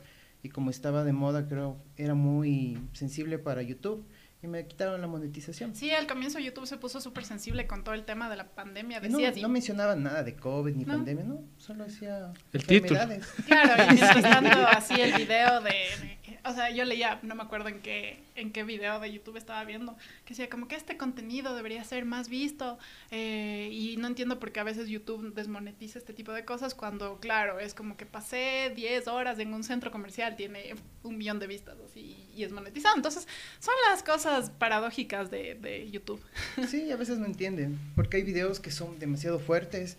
[0.43, 4.05] Y como estaba de moda, creo, era muy sensible para YouTube.
[4.43, 5.73] Y me quitaron la monetización.
[5.75, 8.99] Sí, al comienzo YouTube se puso súper sensible con todo el tema de la pandemia.
[8.99, 9.41] No, Decía así.
[9.41, 10.93] no mencionaba nada de COVID ni No.
[10.93, 11.41] pandemia, no.
[11.57, 13.01] Solo decía El título.
[13.01, 13.27] enfermedades.
[13.47, 17.41] Claro, y mientras tanto así el video de, de- o sea, yo leía, no me
[17.41, 19.95] acuerdo en qué, en qué video de YouTube estaba viendo,
[20.25, 22.77] que decía como que este contenido debería ser más visto
[23.09, 27.19] eh, y no entiendo por qué a veces YouTube desmonetiza este tipo de cosas cuando,
[27.19, 31.47] claro, es como que pasé 10 horas en un centro comercial, tiene un millón de
[31.47, 32.95] vistas así y es monetizado.
[32.95, 33.27] Entonces,
[33.59, 36.21] son las cosas paradójicas de, de YouTube.
[36.67, 39.97] Sí, a veces no entienden, porque hay videos que son demasiado fuertes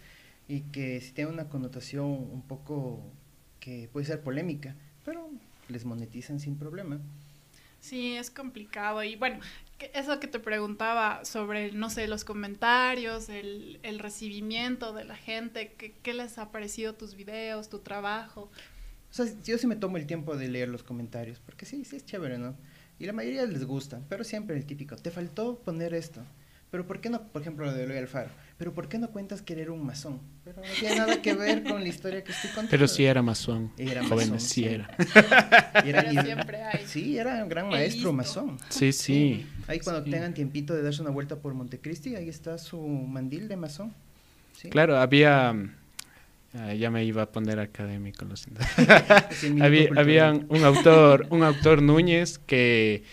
[0.48, 3.02] y que si tienen una connotación un poco
[3.60, 5.28] que puede ser polémica, pero
[5.68, 7.00] les monetizan sin problema.
[7.80, 9.02] Sí, es complicado.
[9.04, 9.38] Y bueno,
[9.94, 15.72] eso que te preguntaba sobre, no sé, los comentarios, el, el recibimiento de la gente,
[15.76, 18.50] ¿qué, ¿qué les ha parecido tus videos, tu trabajo?
[19.10, 21.96] O sea, yo sí me tomo el tiempo de leer los comentarios, porque sí, sí
[21.96, 22.56] es chévere, ¿no?
[22.98, 26.22] Y la mayoría les gusta, pero siempre el típico, te faltó poner esto.
[26.70, 28.28] Pero ¿por qué no, por ejemplo, lo de Eloy Alfaro?
[28.58, 30.18] Pero ¿por qué no cuentas que era un masón?
[30.44, 32.70] Pero no tiene nada que ver con la historia que estoy contando.
[32.70, 33.70] Pero sí era masón.
[33.78, 34.64] Era masón, sí sí.
[34.64, 34.88] era.
[35.84, 36.86] Y era- Pero y- siempre hay.
[36.86, 38.58] Sí, era un gran maestro masón.
[38.68, 39.46] Sí, sí.
[39.68, 40.10] Ahí cuando Sí.
[40.10, 43.92] tengan tiempito de darse una vuelta por Montecristi, ahí está su mandil de masón.
[44.56, 44.68] Sí.
[44.68, 45.54] Claro, había...
[46.58, 48.62] ah, ya me iba a poner académico, lo siento.
[49.62, 53.04] Había, había un autor, un autor Núñez que,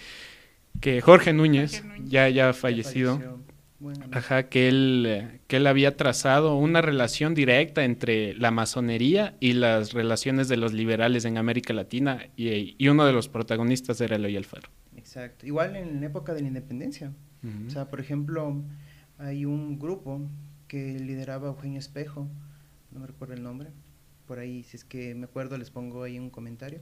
[0.79, 2.11] que Jorge Núñez, Jorge Núñez.
[2.11, 3.41] ya, ya fallecido.
[3.79, 9.53] Bueno, ajá, que él, que él había trazado una relación directa entre la masonería y
[9.53, 14.15] las relaciones de los liberales en América Latina y, y uno de los protagonistas era
[14.15, 14.69] Eloy Alfaro.
[14.95, 15.45] Exacto.
[15.45, 17.11] Igual en la época de la independencia.
[17.67, 18.63] O sea, por ejemplo,
[19.17, 20.21] hay un grupo
[20.69, 22.29] que lideraba Eugenio Espejo,
[22.93, 23.69] no me recuerdo el nombre,
[24.27, 26.79] por ahí, si es que me acuerdo, les pongo ahí un comentario.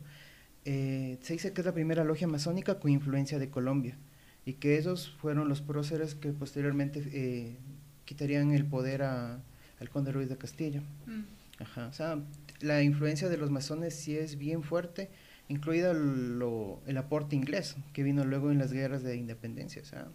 [0.65, 3.97] Eh, se dice que es la primera logia masónica con influencia de Colombia
[4.45, 7.57] y que esos fueron los próceres que posteriormente eh,
[8.05, 9.41] quitarían el poder a,
[9.79, 10.81] al conde Ruiz de Castilla.
[11.07, 11.21] Mm.
[11.63, 12.19] Ajá, o sea,
[12.59, 15.09] la influencia de los masones sí es bien fuerte,
[15.47, 19.81] incluida lo- el aporte inglés que vino luego en las guerras de independencia.
[19.81, 20.07] O sea,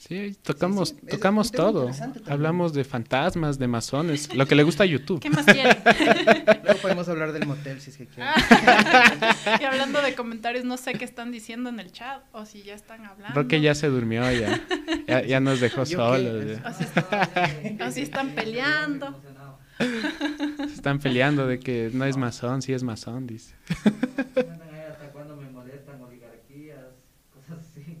[0.00, 1.90] Sí, tocamos, sí, es tocamos todo.
[2.26, 5.20] Hablamos de fantasmas, de masones, lo que le gusta a YouTube.
[5.20, 5.76] ¿Qué más quieren?
[6.64, 8.32] luego podemos hablar del motel si es que quieren.
[9.60, 12.74] y hablando de comentarios, no sé qué están diciendo en el chat o si ya
[12.74, 13.38] están hablando.
[13.38, 14.64] Roque ya se durmió, ya,
[15.06, 16.46] ya, ya nos dejó ¿Yo solos.
[16.46, 16.66] ya.
[16.66, 19.20] O si, están, o si están peleando.
[19.78, 23.54] Se están peleando de que no es masón, sí es masón, dice.
[23.68, 26.86] hasta cuando me molestan oligarquías,
[27.34, 27.98] cosas así.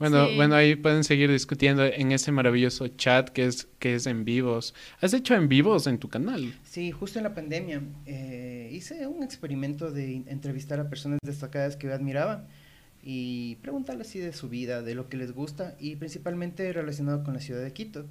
[0.00, 0.34] Bueno, Sí.
[0.36, 4.74] bueno, ahí pueden seguir discutiendo en ese maravilloso chat que es, que es en vivos.
[5.02, 6.52] ¿Has hecho en vivos en tu canal?
[6.64, 11.76] Sí, justo en la pandemia eh, hice un experimento de in- entrevistar a personas destacadas
[11.76, 12.46] que yo admiraba
[13.02, 17.34] y preguntarles así de su vida, de lo que les gusta y principalmente relacionado con
[17.34, 18.06] la ciudad de Quito.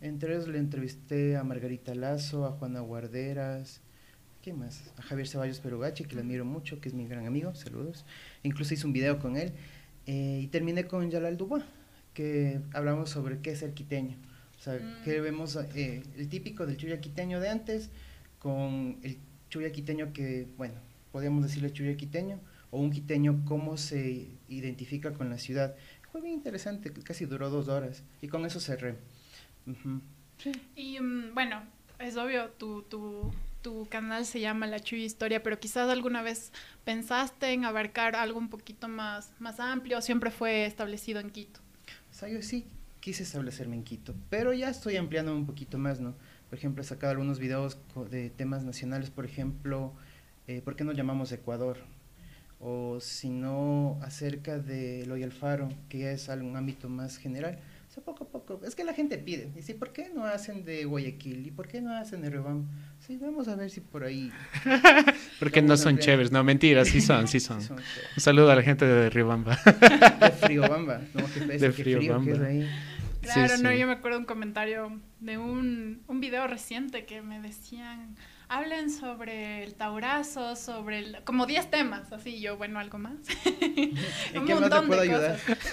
[0.00, 3.80] Entre ellos le entrevisté a Margarita Lazo, a Juana Guarderas,
[4.42, 4.90] ¿qué más?
[4.98, 8.04] A Javier Ceballos Perugachi, que le admiro mucho, que es mi gran amigo, saludos.
[8.42, 9.52] Incluso hice un video con él.
[10.06, 11.64] Eh, y terminé con Yalal Dubois,
[12.14, 14.16] que hablamos sobre qué es el quiteño.
[14.58, 15.04] O sea, Mm.
[15.04, 17.90] que vemos eh, el típico del chuya quiteño de antes
[18.38, 19.18] con el
[19.50, 20.74] chuya quiteño que, bueno,
[21.12, 22.38] podríamos decirle chuya quiteño,
[22.70, 25.74] o un quiteño cómo se identifica con la ciudad.
[26.12, 28.96] Fue bien interesante, casi duró dos horas, y con eso cerré.
[30.74, 31.62] Y mm, bueno,
[31.98, 33.32] es obvio, tu, tu,
[33.66, 36.52] tu canal se llama La Chuya Historia, pero quizás alguna vez
[36.84, 41.58] pensaste en abarcar algo un poquito más, más amplio, siempre fue establecido en Quito.
[42.22, 42.64] O yo sí
[43.00, 46.14] quise establecerme en Quito, pero ya estoy ampliando un poquito más, ¿no?
[46.48, 47.76] Por ejemplo, he sacado algunos videos
[48.08, 49.92] de temas nacionales, por ejemplo,
[50.46, 51.78] eh, ¿por qué no llamamos Ecuador?
[52.60, 57.58] O si no, acerca de Loy Alfaro, que ya es algún ámbito más general.
[57.96, 58.60] Sea, poco a poco.
[58.66, 59.50] Es que la gente pide.
[59.54, 61.46] Dice, ¿por qué no hacen de Guayaquil?
[61.46, 62.68] ¿Y por qué no hacen de Riobamba?
[62.98, 64.30] Sí, vamos a ver si por ahí.
[65.38, 66.30] Porque no son chéveres.
[66.30, 67.58] No, mentira, sí son, sí son.
[67.58, 67.80] Un
[68.18, 69.56] saludo a la gente de Riobamba.
[70.20, 71.00] De Friobamba.
[71.14, 72.68] No, qué de frío que es ahí.
[73.22, 78.14] Claro, no, yo me acuerdo un comentario de un, un video reciente que me decían,
[78.48, 83.16] hablen sobre el taurazo, sobre el, como 10 temas, así yo, bueno, algo más.
[83.44, 85.38] ¿En qué más te puedo ayudar?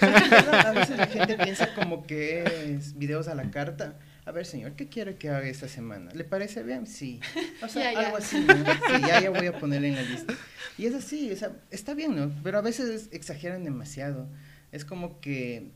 [0.66, 3.98] a veces la gente piensa como que es videos a la carta.
[4.26, 6.10] A ver, señor, ¿qué quiere que haga esta semana?
[6.14, 6.86] ¿Le parece bien?
[6.86, 7.20] Sí.
[7.62, 8.54] O sea, algo así, ¿no?
[8.54, 10.34] Sí, ya, ya voy a ponerle en la lista.
[10.78, 12.32] Y es así, o sea, está bien, ¿no?
[12.42, 14.26] Pero a veces exageran demasiado.
[14.72, 15.70] Es como que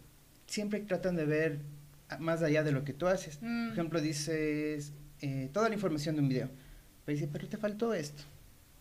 [0.46, 1.60] siempre tratan de ver
[2.18, 3.36] más allá de lo que tú haces.
[3.36, 3.72] Por mm.
[3.72, 6.50] ejemplo, dices eh, toda la información de un video.
[7.08, 8.22] Pero dice, pero te faltó esto.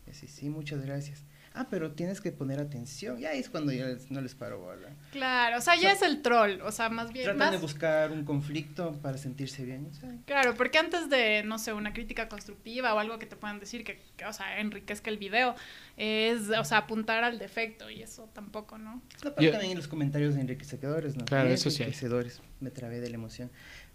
[0.05, 1.23] Y así, sí, muchas gracias
[1.57, 3.19] ah, pero tienes que poner atención.
[3.19, 4.89] Ya es cuando ya no les paro bola.
[5.11, 7.25] Claro, o sea, ya es el troll, o sea, más bien.
[7.25, 9.89] Tratan de buscar un conflicto para sentirse bien.
[10.25, 13.83] Claro, porque antes de, no sé, una crítica constructiva o algo que te puedan decir
[13.83, 15.55] que, o sea, enriquezca el video,
[15.97, 19.01] es, o sea, apuntar al defecto y eso tampoco, ¿no?
[19.23, 21.25] No, pero también en los comentarios enriquecedores, ¿no?
[21.25, 21.83] Claro, eso sí.
[21.83, 23.49] Enriquecedores, me trabé de la emoción.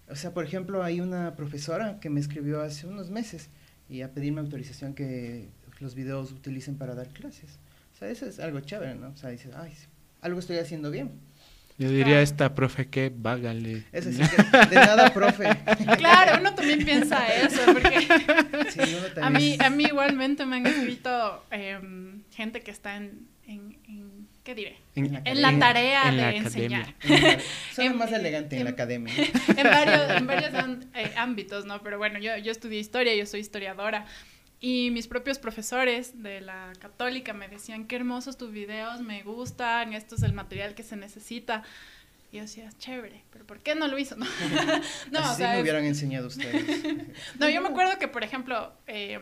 [0.08, 3.48] O sea, por ejemplo, hay una profesora que me escribió hace unos meses
[3.92, 7.58] y a pedirme autorización que los videos utilicen para dar clases.
[7.94, 9.10] O sea, eso es algo chévere, ¿no?
[9.10, 9.72] O sea, dices, ay,
[10.22, 11.10] algo estoy haciendo bien.
[11.76, 13.84] Yo diría a esta profe que vágale.
[13.92, 14.18] Eso sí,
[14.70, 15.48] de nada, profe.
[15.98, 18.00] Claro, uno también piensa eso, porque
[18.70, 22.96] sí, uno también a, mí, a mí igualmente me han escrito em, gente que está
[22.96, 24.01] en, en,
[24.44, 24.78] ¿qué diré?
[24.94, 26.94] En, la, tarea de enseñar.
[27.74, 29.12] Suena más elegante en la academia.
[29.14, 30.52] en varios, en varios
[30.94, 31.82] eh, ámbitos, ¿no?
[31.82, 34.06] Pero bueno, yo, yo estudié historia, yo soy historiadora.
[34.60, 39.92] Y mis propios profesores de la católica me decían, qué hermosos tus videos, me gustan,
[39.92, 41.64] esto es el material que se necesita.
[42.30, 44.16] Y yo decía, chévere, pero ¿por qué no lo hizo?
[44.16, 44.24] no,
[45.18, 46.64] Así o sea, me hubieran enseñado ustedes.
[47.38, 49.18] no, yo me acuerdo que, por ejemplo, eh,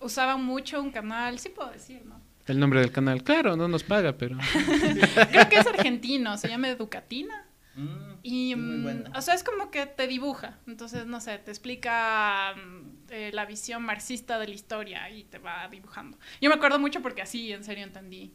[0.00, 2.19] usaban mucho un canal, sí puedo decir, ¿no?
[2.50, 4.36] El nombre del canal, claro, no nos paga, pero...
[5.30, 7.46] Creo que es argentino, se llama Educatina.
[7.76, 10.58] Mm, y, mm, o sea, es como que te dibuja.
[10.66, 15.38] Entonces, no sé, te explica mm, eh, la visión marxista de la historia y te
[15.38, 16.18] va dibujando.
[16.40, 18.34] Yo me acuerdo mucho porque así, en serio, entendí.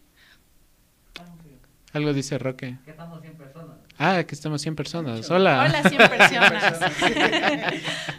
[1.92, 2.78] Algo dice Roque.
[2.86, 3.78] Que estamos 100 personas.
[3.98, 5.30] Ah, que estamos 100 personas.
[5.30, 5.66] Hola.
[5.66, 6.80] Hola, 100 personas.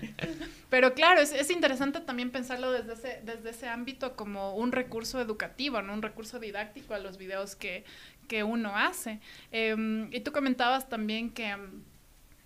[0.70, 5.20] Pero claro, es, es, interesante también pensarlo desde ese, desde ese ámbito como un recurso
[5.20, 5.92] educativo, ¿no?
[5.92, 7.84] Un recurso didáctico a los videos que,
[8.28, 9.20] que uno hace.
[9.52, 11.82] Em, y tú comentabas también que em,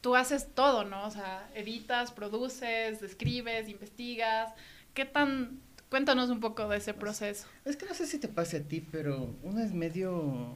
[0.00, 1.06] tú haces todo, ¿no?
[1.06, 4.52] O sea, editas, produces, escribes, investigas.
[4.94, 5.61] ¿Qué tan...
[5.88, 7.48] Cuéntanos un poco de ese proceso.
[7.64, 10.54] Es que no sé si te pase a ti, pero uno es medio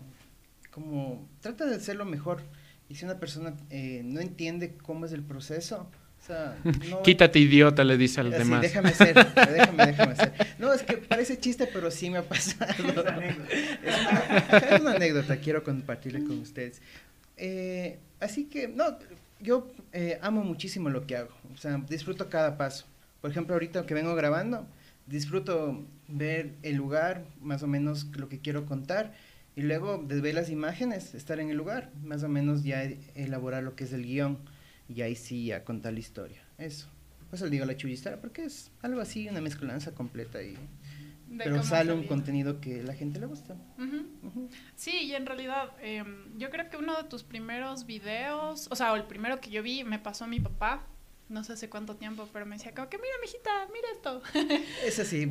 [0.70, 1.28] como...
[1.40, 2.42] Trata de hacerlo mejor.
[2.88, 5.90] Y si una persona eh, no entiende cómo es el proceso,
[7.02, 8.62] Quítate idiota, le dice al demás.
[8.62, 10.32] Déjame ser, déjame, déjame ser.
[10.58, 12.72] No, es que parece chiste, pero sí me ha pasado.
[13.82, 16.80] Es una anécdota, quiero compartirle con ustedes.
[17.36, 18.98] Eh, así que, no,
[19.40, 21.34] yo eh, amo muchísimo lo que hago.
[21.52, 22.86] O sea, disfruto cada paso.
[23.20, 24.66] Por ejemplo, ahorita que vengo grabando,
[25.06, 29.12] disfruto ver el lugar, más o menos lo que quiero contar.
[29.56, 32.82] Y luego de ver las imágenes, estar en el lugar, más o menos ya
[33.14, 34.38] elaborar lo que es el guion
[34.88, 36.42] y ahí sí a contar la historia.
[36.58, 36.88] Eso.
[37.30, 40.56] Pues le digo la chullistra porque es algo así, una mezclanza completa y
[41.38, 43.56] pero sale un contenido que la gente le gusta.
[44.76, 48.94] Sí, y en realidad em, yo creo que uno de tus primeros videos, o sea,
[48.94, 50.86] el primero que yo vi, me pasó a mi papá,
[51.28, 54.22] no sé hace cuánto tiempo, pero me decía como que mira, mijita, mira esto.
[54.86, 55.28] Es así,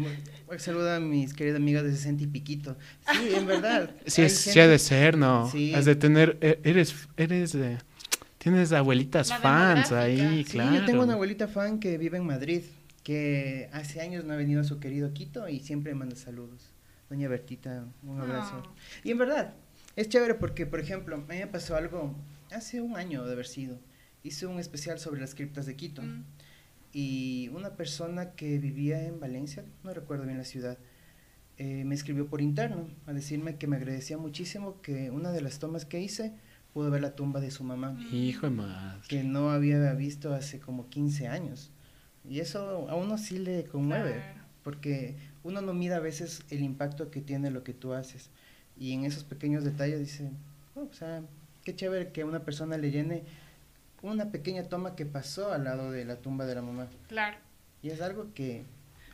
[0.57, 2.75] saluda a mis queridas amigas de 60 y piquito.
[3.13, 3.95] Sí, en verdad.
[4.05, 5.49] Sí, sí ha de ser, ¿no?
[5.49, 5.73] Sí.
[5.73, 7.77] Has de tener, e, eres, eres de...
[8.43, 10.71] Tienes abuelitas fans ahí, claro.
[10.71, 12.63] Sí, yo tengo una abuelita fan que vive en Madrid,
[13.01, 16.73] que hace años no ha venido a su querido Quito y siempre manda saludos.
[17.09, 18.61] Doña Bertita, un abrazo.
[18.65, 18.75] Ah.
[19.01, 19.53] Y en verdad,
[19.95, 22.17] es chévere porque, por ejemplo, a mí me pasó algo
[22.51, 23.79] hace un año de haber sido.
[24.23, 26.01] Hice un especial sobre las criptas de Quito.
[26.01, 26.25] Mm.
[26.91, 30.77] Y una persona que vivía en Valencia, no recuerdo bien la ciudad,
[31.57, 35.59] eh, me escribió por interno a decirme que me agradecía muchísimo que una de las
[35.59, 36.33] tomas que hice
[36.73, 37.97] pudo ver la tumba de su mamá.
[38.11, 38.99] Hijo de madre.
[39.07, 41.71] Que no había visto hace como 15 años.
[42.27, 44.23] Y eso a uno sí le conmueve,
[44.63, 48.29] porque uno no mira a veces el impacto que tiene lo que tú haces.
[48.77, 50.31] Y en esos pequeños detalles dice,
[50.75, 51.21] oh, o sea,
[51.63, 53.23] qué chévere que una persona le llene
[54.03, 56.87] una pequeña toma que pasó al lado de la tumba de la mamá.
[57.07, 57.37] Claro.
[57.81, 58.65] Y es algo que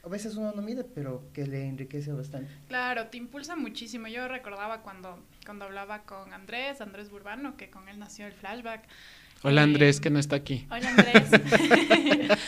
[0.09, 2.51] a veces uno no mide, pero que le enriquece bastante.
[2.67, 4.07] Claro, te impulsa muchísimo.
[4.07, 8.85] Yo recordaba cuando, cuando hablaba con Andrés, Andrés Burbano, que con él nació el flashback.
[9.43, 10.67] Hola Andrés, Eh, que no está aquí.
[10.71, 11.29] Hola Andrés.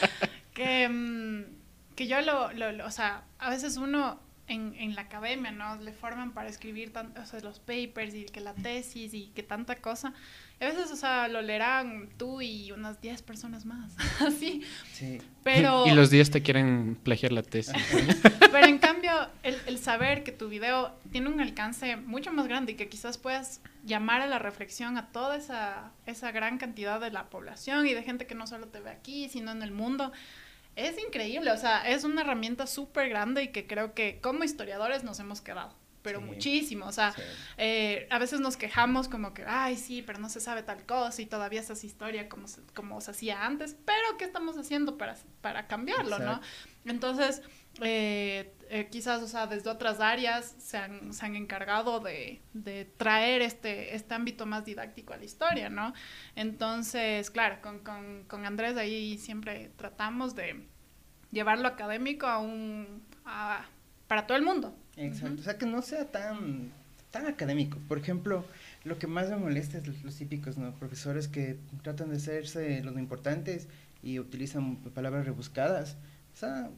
[0.55, 5.01] que, mm, que yo lo, lo, lo- o sea, a veces uno en, en la
[5.03, 5.75] academia, ¿no?
[5.75, 9.43] Le forman para escribir tan, o sea, los papers y que la tesis y que
[9.43, 10.13] tanta cosa.
[10.61, 14.61] A veces, o sea, lo leerán tú y unas 10 personas más, así.
[14.93, 15.19] Sí.
[15.43, 15.87] Pero...
[15.87, 17.73] Y los 10 te quieren plagiar la tesis.
[18.51, 22.73] Pero en cambio, el, el saber que tu video tiene un alcance mucho más grande
[22.73, 27.09] y que quizás puedas llamar a la reflexión a toda esa, esa gran cantidad de
[27.09, 30.11] la población y de gente que no solo te ve aquí, sino en el mundo,
[30.75, 31.51] es increíble.
[31.51, 35.41] O sea, es una herramienta súper grande y que creo que como historiadores nos hemos
[35.41, 36.25] quedado, pero Sí.
[36.25, 36.85] muchísimo.
[36.87, 37.21] O sea, Sí.
[37.57, 41.21] eh, a veces nos quejamos como que, ay, sí, pero no se sabe tal cosa
[41.21, 44.97] y todavía se hace historia como se, como se hacía antes, pero ¿qué estamos haciendo
[44.97, 46.33] para, para cambiarlo, no?
[46.33, 46.47] Exacto.
[46.85, 47.41] Entonces,
[47.81, 52.85] eh, eh, quizás, o sea, desde otras áreas se han, se han encargado de, de
[52.85, 55.93] traer este, este ámbito más didáctico a la historia, ¿no?
[56.35, 60.67] Entonces, claro, con, con, con Andrés ahí siempre tratamos de
[61.31, 63.05] llevarlo académico a un...
[63.25, 63.65] a-
[64.07, 64.75] para todo el mundo.
[64.97, 66.71] Exacto, o sea que no sea tan,
[67.11, 67.77] tan académico.
[67.87, 68.45] Por ejemplo,
[68.83, 70.73] lo que más me molesta es los, los típicos ¿no?
[70.75, 73.67] profesores que tratan de hacerse los importantes
[74.03, 75.97] y utilizan palabras rebuscadas.
[76.33, 76.69] O sea,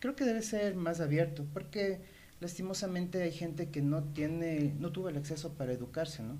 [0.00, 2.00] creo que debe ser más abierto, porque
[2.40, 6.36] lastimosamente hay gente que no tiene, no tuvo el acceso para educarse, ¿no?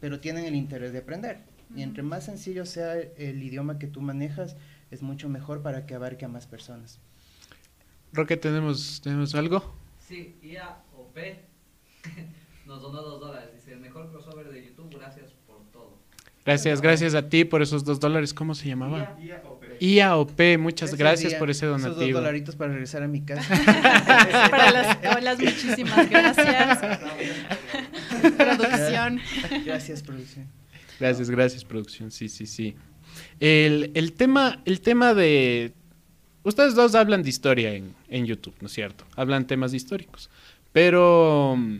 [0.00, 1.38] Pero tienen el interés de aprender.
[1.74, 4.56] Y entre más sencillo sea el idioma que tú manejas,
[4.90, 7.00] es mucho mejor para que abarque a más personas.
[8.12, 9.74] Roque, ¿tenemos, ¿tenemos algo?
[10.06, 11.16] Sí, IAOP
[12.66, 13.50] nos donó dos dólares.
[13.54, 15.98] Dice, el mejor crossover de YouTube, gracias por todo.
[16.44, 18.34] Gracias, gracias a ti por esos dos dólares.
[18.34, 19.16] ¿Cómo se llamaba?
[19.80, 22.18] IAOP, muchas gracias Día, por ese Esos dos donativo.
[22.18, 23.48] dolaritos para regresar a mi casa.
[24.50, 26.78] Para las olas, muchísimas gracias.
[28.36, 29.20] Producción.
[29.64, 30.46] Gracias, producción.
[31.00, 32.10] Gracias, gracias, producción.
[32.10, 32.76] Sí, sí, sí.
[33.40, 35.72] El, el tema, el tema de.
[36.44, 39.04] Ustedes dos hablan de historia en, en YouTube, ¿no es cierto?
[39.16, 40.28] Hablan temas históricos.
[40.72, 41.78] Pero mm,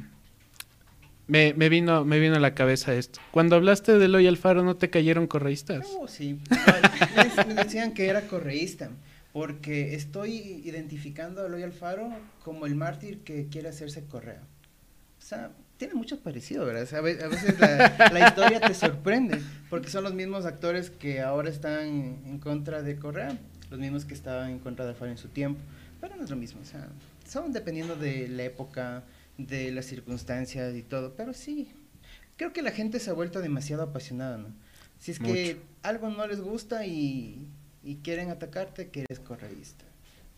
[1.26, 3.20] me, me vino, me vino a la cabeza esto.
[3.30, 5.86] Cuando hablaste de Eloy Alfaro, ¿no te cayeron correístas?
[5.98, 6.38] Oh, sí.
[6.50, 8.90] No, me, decían que era correísta,
[9.32, 12.10] porque estoy identificando a Eloy Alfaro
[12.42, 14.42] como el mártir que quiere hacerse correa.
[15.18, 16.92] O sea, tiene mucho parecido, ¿verdad?
[16.94, 21.86] A veces la, la historia te sorprende, porque son los mismos actores que ahora están
[22.24, 23.36] en contra de Correa,
[23.70, 25.60] los mismos que estaban en contra de Alfaro en su tiempo,
[26.00, 26.88] pero no es lo mismo, o sea,
[27.26, 29.04] son dependiendo de la época,
[29.38, 31.68] de las circunstancias y todo, pero sí,
[32.36, 34.48] creo que la gente se ha vuelto demasiado apasionada, ¿no?
[34.98, 37.46] Si es que algo no les gusta y,
[37.82, 39.84] y quieren atacarte, que eres correísta.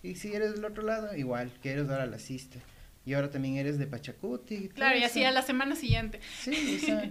[0.03, 2.59] Y si eres del otro lado, igual, que eres ahora lacista.
[3.05, 4.69] Y ahora también eres de Pachacuti.
[4.71, 6.21] Claro, y así a la semana siguiente.
[6.41, 7.11] Sí, o sea,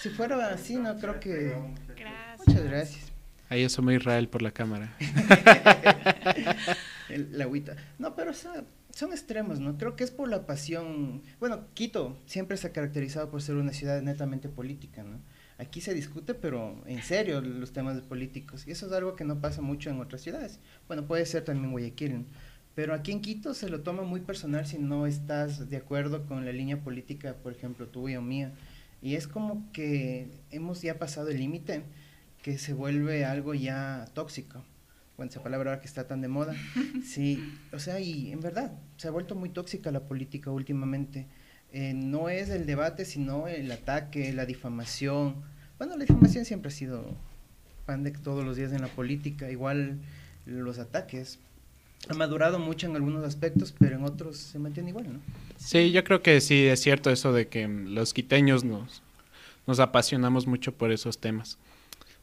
[0.00, 1.56] si fuera así, no creo que...
[1.96, 2.46] Gracias.
[2.46, 3.11] Muchas gracias.
[3.52, 4.96] Ahí asoma Israel por la cámara.
[7.32, 7.76] La agüita.
[7.98, 9.76] No, pero o sea, son extremos, ¿no?
[9.76, 11.20] Creo que es por la pasión.
[11.38, 15.20] Bueno, Quito siempre se ha caracterizado por ser una ciudad netamente política, ¿no?
[15.58, 18.66] Aquí se discute, pero en serio, los temas políticos.
[18.66, 20.58] Y eso es algo que no pasa mucho en otras ciudades.
[20.88, 22.24] Bueno, puede ser también Guayaquil.
[22.74, 26.46] Pero aquí en Quito se lo toma muy personal si no estás de acuerdo con
[26.46, 28.54] la línea política, por ejemplo, tuya o mía.
[29.02, 31.82] Y es como que hemos ya pasado el límite,
[32.42, 34.62] que se vuelve algo ya tóxico.
[35.16, 36.54] Bueno, esa palabra ahora que está tan de moda.
[37.04, 41.26] Sí, o sea, y en verdad, se ha vuelto muy tóxica la política últimamente.
[41.72, 45.36] Eh, no es el debate, sino el ataque, la difamación.
[45.78, 47.16] Bueno, la difamación siempre ha sido
[47.86, 49.98] pan de todos los días en la política, igual
[50.46, 51.38] los ataques.
[52.08, 55.20] Ha madurado mucho en algunos aspectos, pero en otros se mantiene igual, ¿no?
[55.56, 59.02] Sí, yo creo que sí es cierto eso de que los quiteños nos,
[59.66, 61.58] nos apasionamos mucho por esos temas.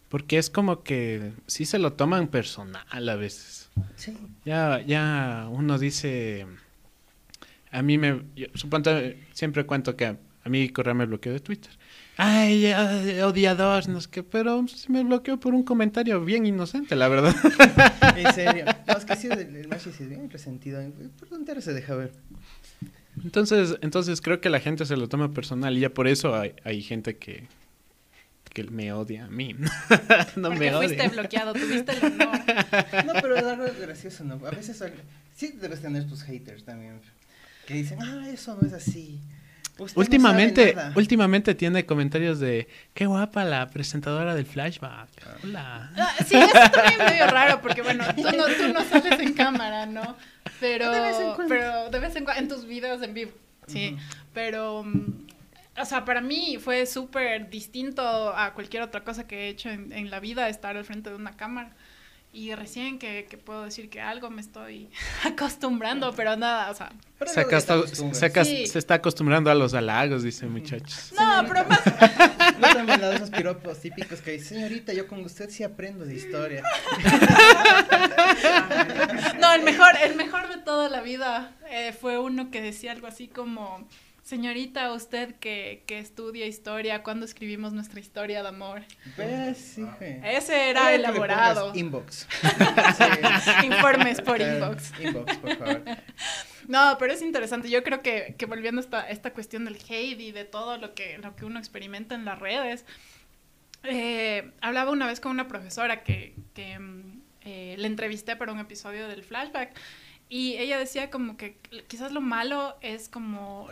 [0.09, 3.69] Porque es como que sí se lo toman personal a veces.
[3.95, 4.17] Sí.
[4.43, 6.47] Ya, ya uno dice,
[7.71, 11.71] a mí me, yo, suponte, siempre cuento que a, mí Correa me bloqueó de Twitter.
[12.17, 12.73] Ay,
[13.21, 17.35] odiador, no sé qué, pero se me bloqueó por un comentario bien inocente, la verdad.
[18.17, 18.65] En serio.
[18.85, 20.81] No, es que sí, el, el sí es bien resentido.
[21.17, 22.11] Por tonteras se deja ver.
[23.23, 26.53] Entonces, entonces creo que la gente se lo toma personal y ya por eso hay,
[26.65, 27.47] hay gente que,
[28.53, 29.53] que me odia a mí.
[30.35, 31.09] no Porque me fuiste odia.
[31.09, 32.39] bloqueado, tuviste el honor.
[33.05, 34.35] No, pero es algo gracioso, ¿no?
[34.45, 34.83] A veces
[35.35, 36.99] sí debes tener tus haters también.
[37.67, 39.19] Que dicen, ah, eso no es así.
[39.77, 40.91] Usted no Últimamente, nada.
[40.95, 45.07] últimamente tiene comentarios de qué guapa la presentadora del flashback.
[45.43, 45.89] Hola.
[45.95, 49.33] Ah, Sí, eso también es medio raro, porque bueno, tú no, tú no sales en
[49.33, 50.17] cámara, ¿no?
[50.59, 51.47] Pero De vez en cuando.
[51.47, 53.31] pero de vez en cuando, en tus videos en vivo,
[53.67, 53.95] sí.
[54.33, 55.27] Pero, mm,
[55.79, 58.01] o sea, para mí fue súper distinto
[58.35, 61.15] a cualquier otra cosa que he hecho en, en la vida, estar al frente de
[61.15, 61.75] una cámara.
[62.31, 64.87] Y recién que, que puedo decir que algo me estoy
[65.25, 66.91] acostumbrando, pero nada, o sea,
[67.25, 68.67] Se, se acas- Sí.
[68.67, 71.11] se está acostumbrando a los halagos, dice muchachos.
[71.19, 71.81] no, pero más,
[72.59, 76.13] No han mandado esos piropos típicos que dice, señorita, yo con usted sí aprendo de
[76.13, 76.63] historia.
[79.39, 83.07] No, el mejor, el mejor de toda la vida eh, fue uno que decía algo
[83.07, 83.87] así como,
[84.29, 88.83] señorita, usted que, que estudia historia, ¿cuándo escribimos nuestra historia de amor?
[89.15, 90.19] Pues, sí, güey.
[90.23, 91.71] Ese era elaborado.
[91.73, 92.27] Inbox.
[93.63, 94.93] Informes por inbox.
[94.99, 95.83] Inbox, por favor.
[96.67, 97.71] No, pero es interesante.
[97.71, 100.93] Yo creo que, que volviendo a esta, esta cuestión del hate y de todo lo
[100.93, 102.85] que, lo que uno experimenta en las redes,
[103.81, 108.59] eh, hablaba una vez con una profesora que, que mm, eh, le entrevisté para un
[108.59, 109.75] episodio del flashback
[110.29, 111.57] y ella decía como que
[111.87, 113.67] quizás lo malo es como...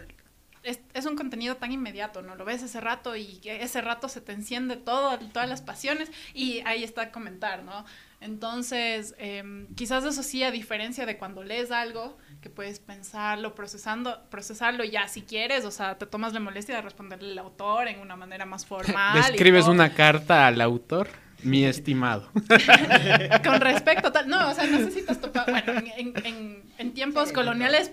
[0.68, 2.36] Es, es un contenido tan inmediato, ¿no?
[2.36, 6.12] Lo ves ese rato y que ese rato se te enciende todo, todas las pasiones
[6.34, 7.86] y ahí está a comentar, ¿no?
[8.20, 14.24] Entonces, em, quizás eso sí, a diferencia de cuando lees algo, que puedes pensarlo, procesando,
[14.30, 18.00] procesarlo ya si quieres, o sea, te tomas la molestia de responderle al autor en
[18.00, 19.14] una manera más formal.
[19.14, 21.08] Le escribes una carta al autor,
[21.44, 22.30] mi estimado.
[23.44, 25.88] Con respecto a tal, no, o sea, no sé si te has topado, bueno, en,
[26.16, 27.92] en- en- en tiempos Sí, coloniales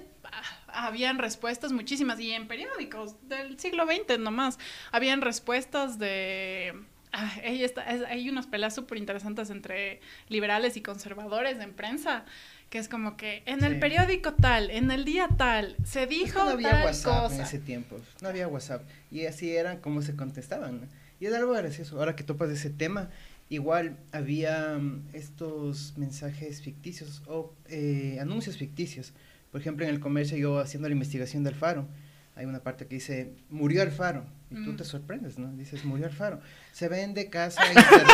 [0.74, 4.58] habían respuestas muchísimas y en periódicos del siglo XX nomás,
[4.92, 6.74] habían respuestas de...
[7.12, 12.24] ah, ahí está, es- hay unas peleas súper interesantes entre liberales y conservadores en prensa,
[12.70, 16.14] que es como que en el periódico tal, en el día tal, se Es que
[16.16, 17.42] dijo no había tal WhatsApp en cosa.
[17.44, 18.00] ese tiempo.
[18.20, 18.82] No había WhatsApp.
[19.12, 20.88] Y así eran como se contestaban.
[21.20, 21.98] Y es algo gracioso.
[21.98, 23.10] Ahora que topas ese tema,
[23.48, 29.12] igual había mm, estos mensajes ficticios o eh, anuncios ficticios.
[29.54, 31.86] Por ejemplo, en el comercio, yo haciendo la investigación del faro,
[32.34, 34.24] hay una parte que dice, murió Alfaro.
[34.50, 34.76] Y tú Mm.
[34.78, 35.52] te sorprendes, ¿no?
[35.52, 36.40] Dices, murió Alfaro.
[36.72, 38.08] Se vende casa, internet.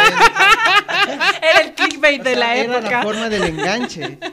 [1.43, 2.91] Era el clickbait O de la era época.
[2.91, 4.19] la forma del enganche.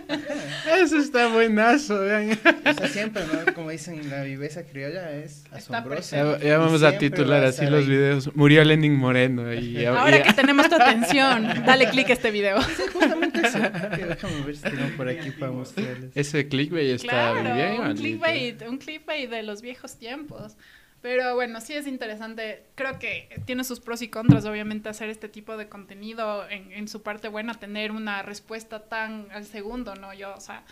[0.82, 2.32] Eso está buenazo, vean.
[2.32, 3.53] O sea, siempre, ¿no?
[3.53, 6.15] Como dicen, la viveza criolla es asombrosa.
[6.18, 8.36] Ya, ya Y vamos a titular así los videos.
[8.36, 9.53] Murió Lenin Moreno.
[9.53, 12.61] Y, Ahora y- que tenemos tu atención, dale click a este video.
[12.61, 13.59] Sí, justamente eso.
[13.59, 16.11] Déjame ver si tengo por aquí para mostrarles.
[16.15, 17.82] ese clickbait está Claro, bien.
[17.82, 20.55] un clickbait, un clickbait de los viejos tiempos.
[21.02, 22.66] Pero bueno, sí es interesante.
[22.76, 26.88] Creo que tiene sus pros y contras, obviamente, hacer este tipo de contenido en, en
[26.88, 30.14] su parte buena, tener una respuesta tan al segundo, ¿no?
[30.14, 30.64] Yo, o sea,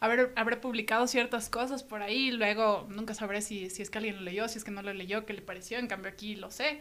[0.00, 4.16] haber, habré publicado ciertas cosas por ahí, luego nunca sabré si, si es que alguien
[4.16, 6.50] lo leyó, si es que no lo leyó, qué le pareció, en cambio aquí lo
[6.50, 6.80] sé,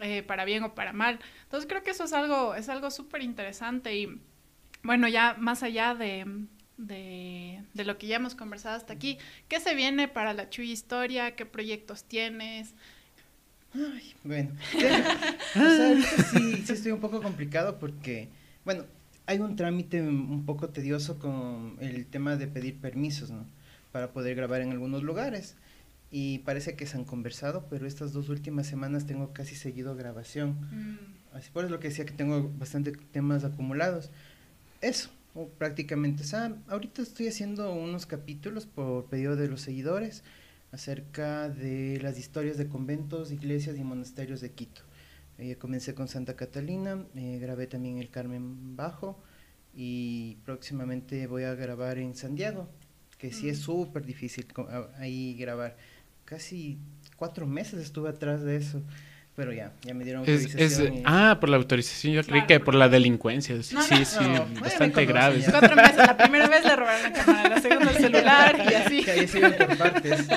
[0.00, 1.18] eh, para bien o para mal.
[1.44, 4.20] Entonces creo que eso es algo, es algo súper interesante y
[4.82, 6.26] bueno, ya más allá de,
[6.76, 9.18] de, de lo que ya hemos conversado hasta aquí,
[9.48, 11.34] ¿qué se viene para la Chuy Historia?
[11.36, 12.74] ¿Qué proyectos tienes?
[13.74, 14.50] Ay, bueno.
[15.54, 18.28] O sea, ahorita sí, sí estoy un poco complicado porque,
[18.64, 18.84] bueno,
[19.26, 23.46] hay un trámite un poco tedioso con el tema de pedir permisos, ¿no?
[23.92, 25.56] Para poder grabar en algunos lugares.
[26.10, 30.58] Y parece que se han conversado, pero estas dos últimas semanas tengo casi seguido grabación.
[30.70, 34.10] Mm, Así por eso lo que decía que tengo bastante temas acumulados.
[34.82, 36.22] Eso, o prácticamente.
[36.22, 40.24] O sea, ahorita estoy haciendo unos capítulos por pedido de los seguidores
[40.72, 44.82] acerca de las historias de conventos, iglesias y monasterios de Quito.
[45.38, 49.22] Eh, comencé con Santa Catalina, eh, grabé también el Carmen Bajo
[49.74, 52.68] y próximamente voy a grabar en San Diego,
[53.18, 53.62] que sí es Mm.
[53.62, 54.46] súper difícil
[54.98, 55.76] ahí grabar.
[56.24, 56.78] Casi
[57.16, 58.82] cuatro meses estuve atrás de eso,
[59.34, 60.92] pero ya, ya me dieron Es, autorización.
[60.94, 62.12] es- y- ah, por la autorización.
[62.14, 63.62] Yo creí Claro, que por la delincuencia.
[63.62, 64.04] Sí, No, sí, no.
[64.04, 65.40] sí, No, me bastante grave.
[65.40, 65.50] ya.
[65.50, 69.02] Cuatro meses, la primera vez le robaron la cámara, la segunda el celular y así.
[69.04, 70.26] Que ahí se por partes.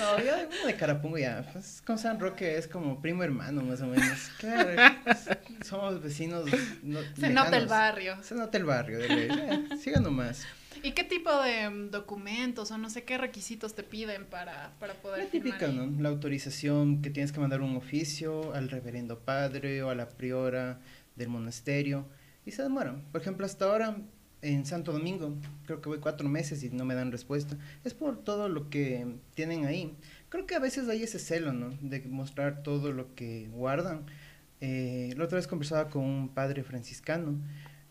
[0.00, 1.44] No, yo uno de Carapungo ya.
[1.52, 4.30] Pues, con San Roque es como primo hermano, más o menos.
[4.38, 4.70] Claro,
[5.04, 5.28] pues,
[5.66, 6.46] somos vecinos.
[6.82, 8.16] no- Se nota el barrio.
[8.22, 9.28] Se nota el barrio, de ley.
[9.28, 10.46] Ya, Sigan nomás.
[10.82, 14.94] ¿Y qué tipo de mm, documentos o no sé qué requisitos te piden para, para
[14.94, 15.90] poder La típica, filmar ahí?
[15.90, 16.02] ¿no?
[16.02, 20.80] La autorización que tienes que mandar un oficio al reverendo padre o a la priora
[21.16, 22.06] del monasterio.
[22.46, 23.02] Y se demoran.
[23.12, 23.96] Por ejemplo, hasta ahora
[24.42, 27.56] en Santo Domingo, creo que voy cuatro meses y no me dan respuesta.
[27.84, 29.94] Es por todo lo que tienen ahí.
[30.28, 31.70] Creo que a veces hay ese celo, ¿no?
[31.80, 34.06] De mostrar todo lo que guardan.
[34.60, 37.38] Eh, la otra vez conversaba con un padre franciscano.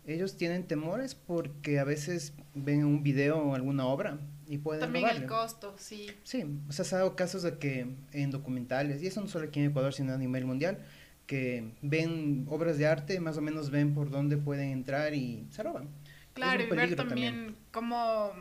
[0.09, 5.03] Ellos tienen temores porque a veces ven un video o alguna obra y pueden También
[5.03, 5.21] robarle.
[5.21, 6.09] el costo, sí.
[6.23, 9.47] Sí, o sea, se ha dado casos de que en documentales, y eso no solo
[9.47, 10.79] aquí en Ecuador, sino a nivel mundial,
[11.27, 15.61] que ven obras de arte, más o menos ven por dónde pueden entrar y se
[15.61, 15.87] roban.
[16.33, 18.31] Claro, y ver peligro también, cómo,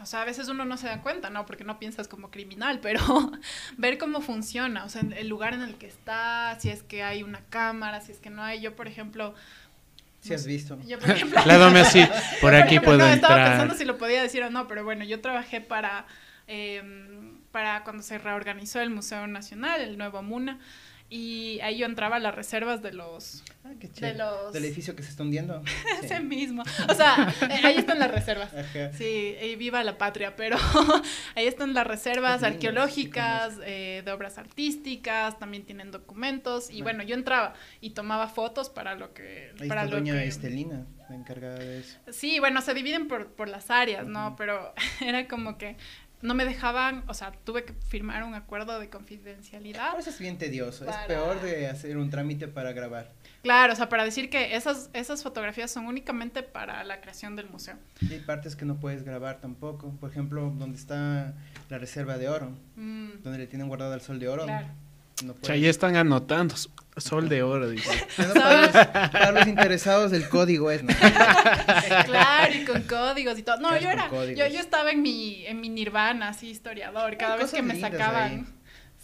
[0.00, 1.44] o sea, a veces uno no se da cuenta, ¿no?
[1.44, 3.02] Porque no piensas como criminal, pero
[3.76, 7.22] ver cómo funciona, o sea, el lugar en el que está, si es que hay
[7.22, 8.62] una cámara, si es que no hay.
[8.62, 9.34] Yo, por ejemplo,
[10.26, 10.78] Si has visto.
[10.86, 12.04] yo, por ejemplo, La así,
[12.40, 13.50] por aquí ejemplo, puedo no, Estaba entrar.
[13.50, 16.06] pensando si lo podía decir o no, pero bueno, yo trabajé para,
[16.46, 16.82] eh,
[17.52, 20.58] para cuando se reorganizó el Museo Nacional, el nuevo MUNA,
[21.08, 23.44] y ahí yo entraba a las reservas de los...
[23.64, 24.18] Ah, qué chévere.
[24.18, 25.62] los- Del edificio que se está hundiendo.
[26.00, 26.06] Sí.
[26.06, 26.62] Ese mismo.
[26.88, 28.52] O sea, eh, ahí están las reservas.
[28.52, 28.92] Ajá.
[28.92, 30.56] Sí, y viva la patria, pero
[31.34, 37.02] ahí están las reservas lindo, arqueológicas, eh, de obras artísticas, también tienen documentos, y bueno,
[37.02, 39.52] yo entraba y tomaba fotos para lo que...
[39.60, 40.26] Ahí para está lo doña que...
[40.26, 41.98] Estelina, la encargada de eso.
[42.10, 44.34] Sí, bueno, se dividen por, por las áreas, ¿no?
[44.36, 45.76] Pero era como que
[46.26, 49.92] no me dejaban, o sea, tuve que firmar un acuerdo de confidencialidad.
[49.92, 53.12] Por eso es bien tedioso, Para- es peor de hacer un trámite para grabar.
[53.42, 57.48] Claro, o sea, para decir que esas, esas fotografías son únicamente para la creación del
[57.48, 57.76] museo.
[58.00, 59.90] Y hay partes que no puedes grabar tampoco.
[60.00, 61.32] Por ejemplo, donde está
[61.70, 64.44] la reserva de oro, Mm, donde le tienen guardado el sol de oro.
[64.46, 64.66] claro.
[65.24, 66.54] No O sea, ahí están anotando.
[66.96, 68.06] Sol de oro, dice.
[68.16, 68.70] Bueno, para, los,
[69.12, 70.94] para los interesados, el código es, ¿no?
[72.06, 73.58] Claro, y con códigos y todo.
[73.58, 77.16] No, yo era, yo, yo estaba en mi, en mi nirvana, así, historiador.
[77.18, 78.32] Cada Hay vez que me sacaban.
[78.32, 78.44] ahí.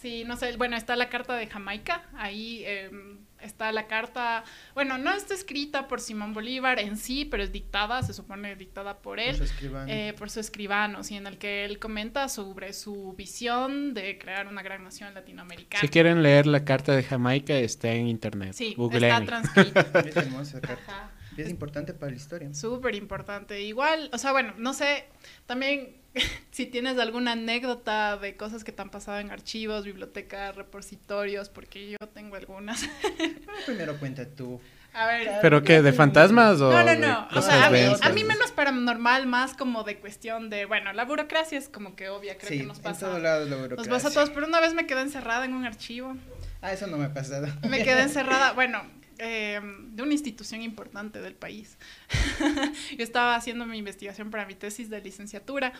[0.01, 4.99] Sí, no sé, bueno, está la carta de Jamaica, ahí em, está la carta, bueno,
[4.99, 9.03] no está escrita por Simón Bolívar en sí, pero es dictada, se supone dictada por
[9.13, 9.37] Por él.
[9.37, 9.93] su escribano.
[9.93, 14.47] eh, por su escribano, sí, en el que él comenta sobre su visión de crear
[14.47, 15.81] una gran nación latinoamericana.
[15.81, 18.53] Si quieren leer la carta de Jamaica, está en internet.
[18.55, 19.27] Sí, está Googleen.
[21.37, 22.53] Es importante para la historia.
[22.55, 23.61] Súper importante.
[23.63, 25.07] Igual, o sea, bueno, no sé,
[25.47, 25.97] también
[26.51, 31.91] si tienes alguna anécdota de cosas que te han pasado en archivos, bibliotecas, repositorios, porque
[31.91, 32.89] yo tengo algunas.
[33.19, 33.33] Pero
[33.67, 34.61] primero cuenta tú.
[34.95, 35.31] A ver.
[35.41, 35.81] ¿Pero qué?
[35.81, 37.29] ¿De fantasmas o No, no, no.
[37.35, 41.07] O sea, a mí, a mí menos paranormal, más como de cuestión de, bueno, la
[41.07, 43.07] burocracia es como que obvia, creo sí, que nos en pasa.
[43.07, 43.91] todo lado la Nos burocracia.
[43.91, 46.15] pasa a todos, pero una vez me quedé encerrada en un archivo.
[46.61, 47.47] Ah, eso no me ha pasado.
[47.67, 48.83] Me quedé encerrada, bueno,
[49.25, 51.79] eh, de una institución importante del país.
[52.99, 55.73] Yo estaba haciendo mi investigación para mi tesis de licenciatura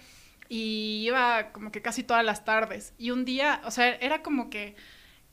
[0.49, 2.95] y iba como que casi todas las tardes.
[2.99, 4.77] Y un día, o sea, era como que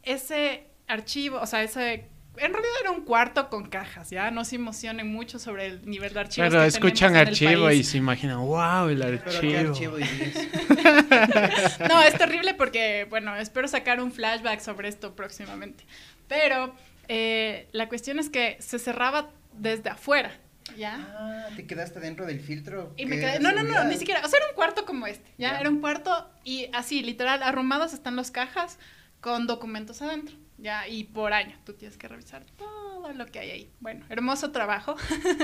[0.01, 2.07] ese archivo, o sea, ese...
[2.37, 4.31] En realidad era un cuarto con cajas, ¿ya?
[4.31, 7.53] No se emocionen mucho sobre el nivel de archivos Claro, que escuchan tenemos en el
[7.53, 9.97] archivo y se imaginan, wow, el Pero qué archivo.
[11.89, 15.83] No, es terrible porque, bueno, espero sacar un flashback sobre esto próximamente.
[16.27, 16.73] Pero
[17.09, 20.31] eh, la cuestión es que se cerraba desde afuera,
[20.77, 20.95] ¿ya?
[21.17, 22.93] Ah, te quedaste dentro del filtro.
[22.97, 25.07] Y me quedé, ¿De no, no, no, ni siquiera, o sea, era un cuarto como
[25.07, 25.53] este, ¿ya?
[25.53, 25.59] Ya.
[25.59, 28.77] Era un cuarto y así, literal, arrumados están las cajas
[29.21, 30.87] con documentos adentro, ¿ya?
[30.87, 33.73] Y por año, tú tienes que revisar todo lo que hay ahí.
[33.79, 34.95] Bueno, hermoso trabajo,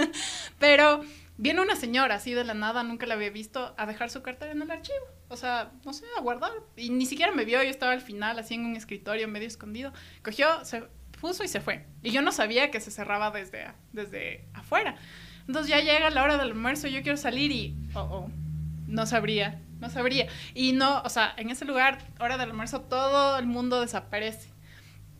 [0.59, 1.01] pero
[1.37, 4.51] viene una señora así de la nada, nunca la había visto, a dejar su cartera
[4.51, 7.69] en el archivo, o sea, no sé, a guardar, y ni siquiera me vio, yo
[7.69, 9.91] estaba al final, así en un escritorio medio escondido,
[10.23, 10.83] cogió, se
[11.25, 14.95] puso y se fue, y yo no sabía que se cerraba desde, desde afuera.
[15.47, 18.29] Entonces ya llega la hora del almuerzo, yo quiero salir y, oh, oh,
[18.87, 20.27] no sabría, no sabría.
[20.53, 24.49] Y no, o sea, en ese lugar, hora del almuerzo, todo el mundo desaparece.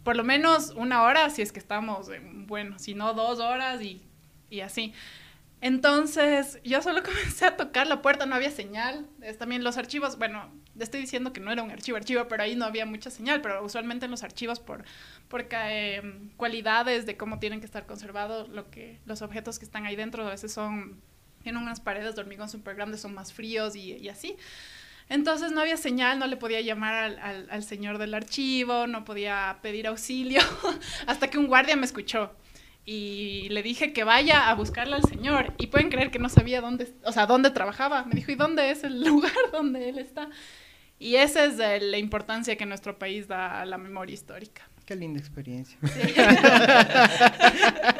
[0.04, 3.82] Por lo menos una hora, si es que estamos, en- bueno, si no dos horas
[3.82, 4.04] y,
[4.52, 4.94] y así.
[5.62, 9.08] Entonces, yo solo comencé a tocar la puerta, no había señal.
[9.22, 12.56] Es también los archivos, bueno, estoy diciendo que no era un archivo archivo, pero ahí
[12.56, 14.84] no había mucha señal, pero usualmente en los archivos por,
[15.28, 19.86] por em, cualidades de cómo tienen que estar conservados lo que, los objetos que están
[19.86, 21.02] ahí dentro a veces son,
[21.44, 24.36] tienen unas paredes de hormigón súper grandes, son más fríos y, así.
[25.08, 29.86] Entonces no había señal, no le podía llamar al señor del archivo, no podía pedir
[29.86, 30.42] auxilio,
[31.08, 32.36] hasta que un guardia me escuchó
[32.86, 36.62] y le dije que vaya a buscarle al señor y pueden creer que no sabía
[36.62, 38.06] dónde, o sea, dónde trabajaba.
[38.06, 40.30] Me dijo, ¿y dónde es el lugar donde él está?
[41.00, 44.70] Y esa es la importancia que nuestro país da a la memoria histórica.
[44.86, 45.78] Qué linda experiencia.
[45.84, 46.14] Sí.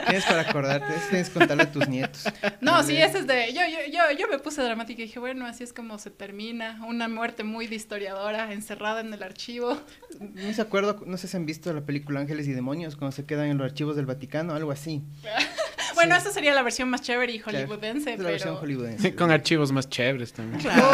[0.06, 2.26] Tienes para acordarte, tienes que contarle a tus nietos.
[2.62, 3.54] No, sí, ese es de...
[3.54, 6.80] Yo, yo, yo, yo me puse dramática y dije, bueno, así es como se termina.
[6.88, 9.82] Una muerte muy de historiadora, encerrada en el archivo.
[10.20, 13.26] No se acuerdo, no sé si han visto la película Ángeles y Demonios, cuando se
[13.26, 15.02] quedan en los archivos del Vaticano, algo así.
[15.96, 16.22] Bueno, Sí.
[16.24, 18.62] esa sería la versión más chévere y Claro, hollywoodense, es la versión pero...
[18.62, 19.16] hollywoodense.
[19.16, 20.60] Con archivos más chéveres también.
[20.62, 20.92] Claro,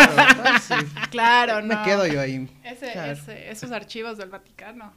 [0.62, 0.74] sí.
[1.10, 1.76] Claro, no.
[1.80, 2.48] Me quedo yo ahí.
[2.64, 3.12] Ese, Claro.
[3.14, 4.94] ese- esos archivos del Vaticano,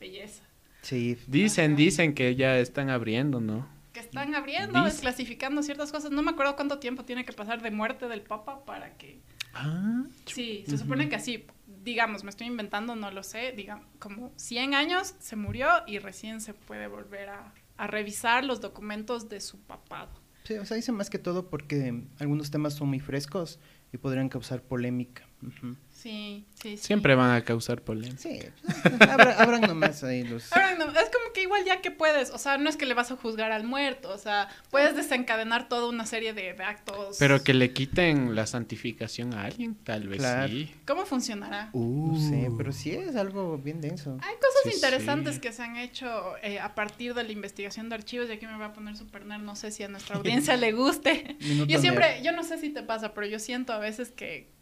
[0.00, 0.42] belleza.
[0.82, 1.18] Sí.
[1.26, 3.68] Dicen, dicen que ya están abriendo, ¿no?
[3.92, 6.10] Que están abriendo, Dice- desclasificando ciertas cosas.
[6.10, 9.20] No me acuerdo cuánto tiempo tiene que pasar de muerte del Papa para que...
[9.54, 11.46] Ah, Sí, se supone que así,
[11.82, 16.40] digamos, me estoy inventando, no lo sé, digamos, como 100 años se murió y recién
[16.42, 20.10] se puede volver a, a revisar los documentos de su papado.
[20.44, 23.58] Sí, o sea, dice más que todo porque algunos temas son muy frescos
[23.92, 25.26] y podrían causar polémica.
[25.42, 25.74] Ujú.
[26.06, 26.84] Sí, sí, sí.
[26.86, 28.18] siempre van a causar polémica.
[28.18, 28.38] Sí,
[28.82, 30.52] pues, abra- abran nomás ahí los...
[30.52, 32.94] Ahora, no, es como que igual ya que puedes, o sea, no es que le
[32.94, 37.16] vas a juzgar al muerto, o sea, puedes desencadenar toda una serie de, de actos.
[37.18, 40.48] Pero que le quiten la santificación a alguien, tal vez Claro.
[40.48, 40.72] sí.
[40.86, 41.70] ¿Cómo funcionará?
[41.74, 42.56] No sé, Uh.
[42.56, 44.12] pero sí es algo bien denso.
[44.22, 45.40] Hay cosas Sí, interesantes sí.
[45.40, 48.54] que se han hecho eh, a partir de la investigación de archivos, y aquí me
[48.56, 51.36] voy a poner super nerd, no sé si a nuestra audiencia le guste.
[51.40, 52.24] Minuto Yo siempre, nerd.
[52.24, 54.54] yo no sé si te pasa, pero yo siento a veces que,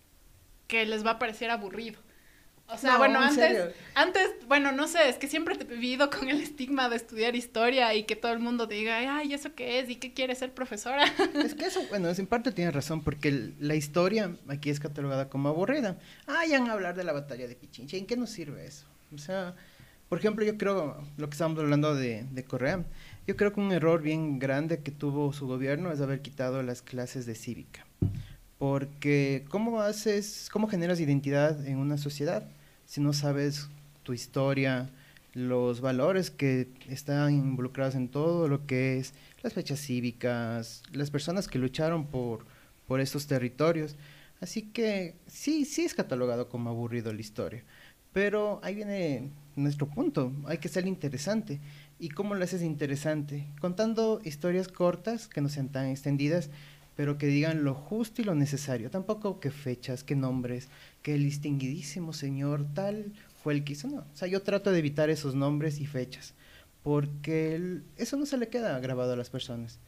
[0.67, 1.99] que les va a parecer aburrido.
[2.67, 5.67] O sea, No, bueno, en antes, antes, bueno, no sé, es que siempre te he
[5.67, 9.35] vivido con el estigma de estudiar historia y que todo el mundo te diga, ay,
[9.35, 9.91] ¿eso qué es?
[9.91, 11.05] ¿Y qué quieres ser profesora?
[11.45, 14.81] Es que eso, bueno, es- en parte tiene razón, porque el- la historia aquí es
[14.81, 15.99] catalogada como aburrida.
[16.27, 17.99] Ah, ya van a hablar de la batalla de Pichincha.
[17.99, 18.87] ¿En qué nos sirve eso?
[19.15, 19.55] O sea,
[20.09, 22.83] por ejemplo, yo creo, lo que estábamos hablando de, de Correa,
[23.27, 26.81] yo creo que un error bien grande que tuvo su gobierno es haber quitado las
[26.81, 27.85] clases de cívica.
[28.59, 32.47] Porque, ¿cómo haces, cómo generas identidad en una sociedad
[32.87, 33.69] si no sabes
[34.03, 34.91] tu historia,
[35.33, 41.49] los valores que están involucrados en todo lo que es las fechas cívicas, las personas
[41.49, 42.47] que lucharon por,
[42.87, 43.97] por estos territorios.
[44.41, 47.65] Así que sí, sí es catalogado como aburrido la historia.
[48.13, 51.61] Pero ahí viene nuestro punto, hay que ser interesante.
[51.99, 53.47] ¿Y cómo lo haces interesante?
[53.61, 56.51] Contando historias cortas, que no sean tan extendidas,
[56.97, 58.91] pero que digan lo justo y lo necesario.
[58.91, 60.69] Tampoco que fechas, que nombres,
[61.03, 63.89] que el distinguidísimo señor tal fue el que hizo.
[63.89, 66.35] No, o sea, yo trato de evitar esos nombres y fechas,
[66.83, 69.79] porque el- eso no se le queda grabado a las personas.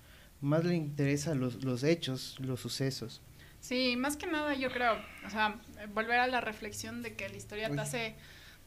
[0.40, 3.22] Más le interesa los, los hechos, los sucesos.
[3.60, 4.94] Sí, más que nada yo creo,
[5.26, 5.60] o sea,
[5.94, 8.14] volver a la reflexión de que la historia te hace,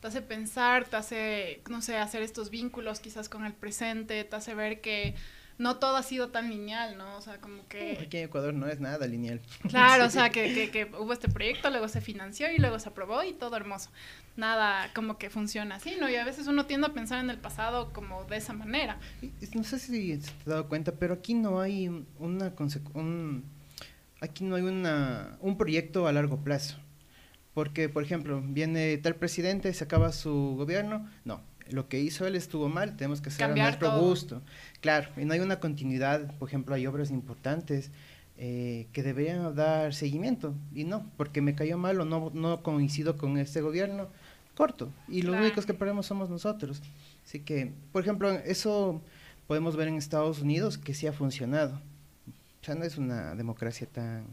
[0.01, 4.35] te hace pensar, te hace, no sé, hacer estos vínculos quizás con el presente, te
[4.35, 5.15] hace ver que
[5.59, 7.17] no todo ha sido tan lineal, ¿no?
[7.17, 7.99] O sea, como que...
[8.01, 9.41] Aquí en Ecuador no es nada lineal.
[9.69, 12.89] Claro, o sea, que, que, que hubo este proyecto, luego se financió y luego se
[12.89, 13.91] aprobó y todo hermoso.
[14.37, 16.09] Nada como que funciona así, ¿no?
[16.09, 18.97] Y a veces uno tiende a pensar en el pasado como de esa manera.
[19.53, 22.53] No sé si te has dado cuenta, pero aquí no hay un- una
[22.93, 23.43] un,
[24.21, 26.77] aquí no hay una un proyecto a largo plazo.
[27.53, 31.41] Porque, por ejemplo, viene tal presidente, se acaba su gobierno, no,
[31.71, 34.01] lo que hizo él estuvo mal, tenemos que nuestro todo.
[34.09, 34.41] gusto.
[34.81, 37.91] Claro, y no hay una continuidad, por ejemplo, hay obras importantes
[38.37, 43.17] eh, que deberían dar seguimiento, y no, porque me cayó mal o no, no coincido
[43.17, 44.07] con este gobierno,
[44.55, 45.45] corto, y los Claro.
[45.45, 46.81] únicos que perdemos somos nosotros.
[47.25, 49.01] Así que, por ejemplo, eso
[49.47, 51.81] podemos ver en Estados Unidos que sí ha funcionado.
[52.61, 54.25] O sea, no es una democracia tan,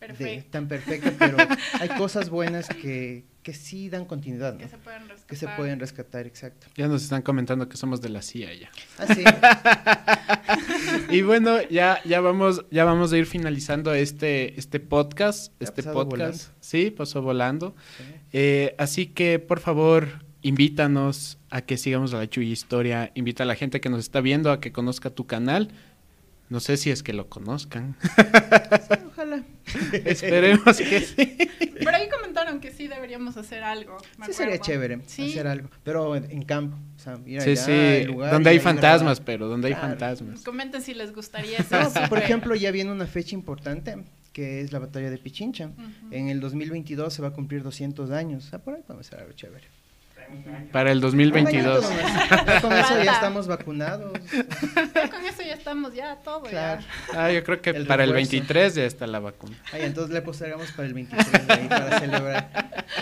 [0.00, 1.36] de- tan perfecta, pero
[1.80, 4.58] hay cosas buenas que, que sí dan continuidad, ¿no?
[4.58, 5.26] Que se pueden rescatar.
[5.26, 6.66] Que se pueden rescatar, exacto.
[6.76, 8.70] Ya nos están comentando que somos de la CIA ya.
[8.98, 9.22] Así,
[11.10, 15.52] Y bueno, ya, ya vamos, ya vamos a ir finalizando este, este podcast.
[15.60, 16.52] Ya Este podcast.
[16.60, 17.76] Sí, pasó volando.
[18.32, 23.12] Eh, así que, por favor, invítanos a que sigamos a la Chuy Historia.
[23.14, 25.68] Invita a la gente que nos está viendo a que conozca tu canal.
[26.48, 27.94] No sé si es que lo conozcan.
[29.06, 29.44] ojalá.
[30.04, 31.36] Esperemos que sí.
[31.78, 33.96] Pero ahí comentaron que sí deberíamos hacer algo.
[34.18, 35.30] me Sí sería chévere Sí.
[35.30, 37.64] hacer algo, pero en, en campo, o sea, ir Sí, allá,
[38.00, 38.04] sí.
[38.06, 39.24] lugar Donde hay fantasmas, grabar.
[39.26, 39.88] pero donde hay Claro.
[39.88, 40.42] fantasmas.
[40.42, 41.78] Comenten si les gustaría eso.
[41.80, 42.22] No, por súper.
[42.22, 43.96] ejemplo, ya viene una fecha importante,
[44.32, 45.66] que es la batalla de Pichincha.
[45.66, 45.82] Ujú.
[46.14, 48.46] En el 2022 se va a cumplir 200 años.
[48.46, 49.66] O sea, por ahí podemos hacer algo chévere.
[50.72, 51.84] Para el 2022.
[51.84, 52.30] Un añito nomás.
[52.46, 54.12] Ya Con eso ya estamos vacunados.
[54.94, 56.42] Ya con eso ya estamos, ya todo.
[56.42, 56.82] Claro.
[57.12, 57.24] Ya.
[57.26, 58.30] Ah, yo creo que El para el refuerzo.
[58.32, 59.56] 23 ya está la vacuna.
[59.72, 62.84] Ay, entonces le postergamos para el 23 de ahí para celebrar.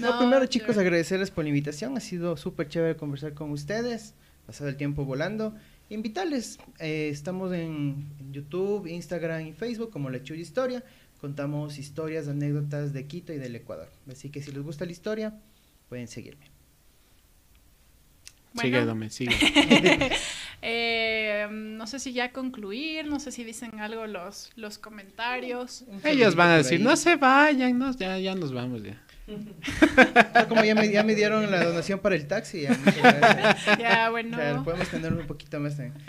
[0.00, 1.96] No, No, primero chicos, agradecerles por la invitación.
[1.96, 4.14] Ha sido súper chévere conversar con ustedes.
[4.46, 5.54] Pasado el tiempo volando.
[5.88, 10.84] Invitarles, eh, estamos en, en YouTube, Instagram y Facebook como La Chuya Historia.
[11.20, 13.88] Contamos historias, anécdotas de Quito y del Ecuador.
[14.10, 15.34] Así que si les gusta la historia,
[15.88, 16.57] pueden seguirme.
[18.62, 18.84] Sigue.
[18.84, 19.36] Dome, sigue.
[20.60, 25.84] Eh, no sé si ya concluir, no sé si dicen algo los, los comentarios.
[26.02, 29.00] Ellos van a decir, no se vayan, no, ya, ya nos vamos ya.
[30.34, 32.76] Ah, Como ya me, ya me dieron la donación para el taxi, ya.
[33.78, 34.64] Ya, bueno.
[34.64, 35.92] Podemos tener un poquito más de...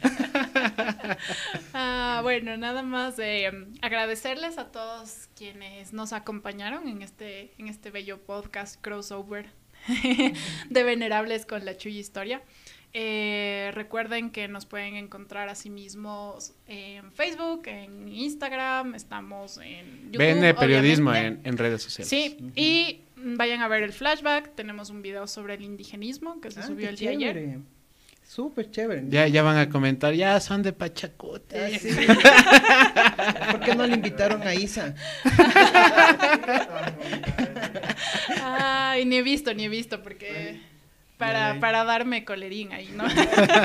[1.74, 7.91] Ah, bueno, nada más eh, agradecerles a todos quienes nos acompañaron en este, en este
[7.91, 9.47] bello podcast crossover
[10.70, 12.42] de Venerables con la Chuy Historia.
[12.92, 20.12] Eh, recuerden que nos pueden encontrar a sí mismos en Facebook, en Instagram, estamos en
[20.12, 20.18] YouTube.
[20.18, 22.10] BN Periodismo en, en redes sociales.
[22.10, 24.56] Sí, y vayan a ver el flashback.
[24.56, 27.60] Tenemos un video sobre el indigenismo que se Ah, subió el día ayer.
[28.30, 29.06] Súper chévere.
[29.10, 31.66] Ya, ya van a comentar, ya son de Pachacote.
[31.66, 31.90] Ah, sí.
[33.52, 34.94] ¿Por qué no le invitaron a Isa?
[38.44, 40.62] Ay, ni he visto, ni he visto, porque
[41.18, 43.06] para, para darme colerín ahí, ¿no?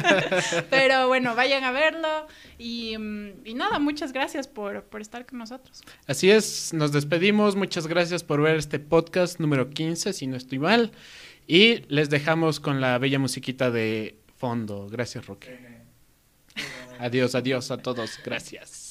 [0.70, 5.40] Pero bueno, vayan a verlo y, mm, y nada, muchas gracias por, por estar con
[5.40, 5.82] nosotros.
[6.06, 7.54] Así es, nos despedimos.
[7.54, 10.90] Muchas gracias por ver este podcast número 15, si no estoy mal.
[11.46, 14.86] Y les dejamos con la bella musiquita de fondo.
[14.90, 15.48] Gracias, Roque.
[16.98, 18.18] Adiós, adiós a todos.
[18.22, 18.83] Gracias.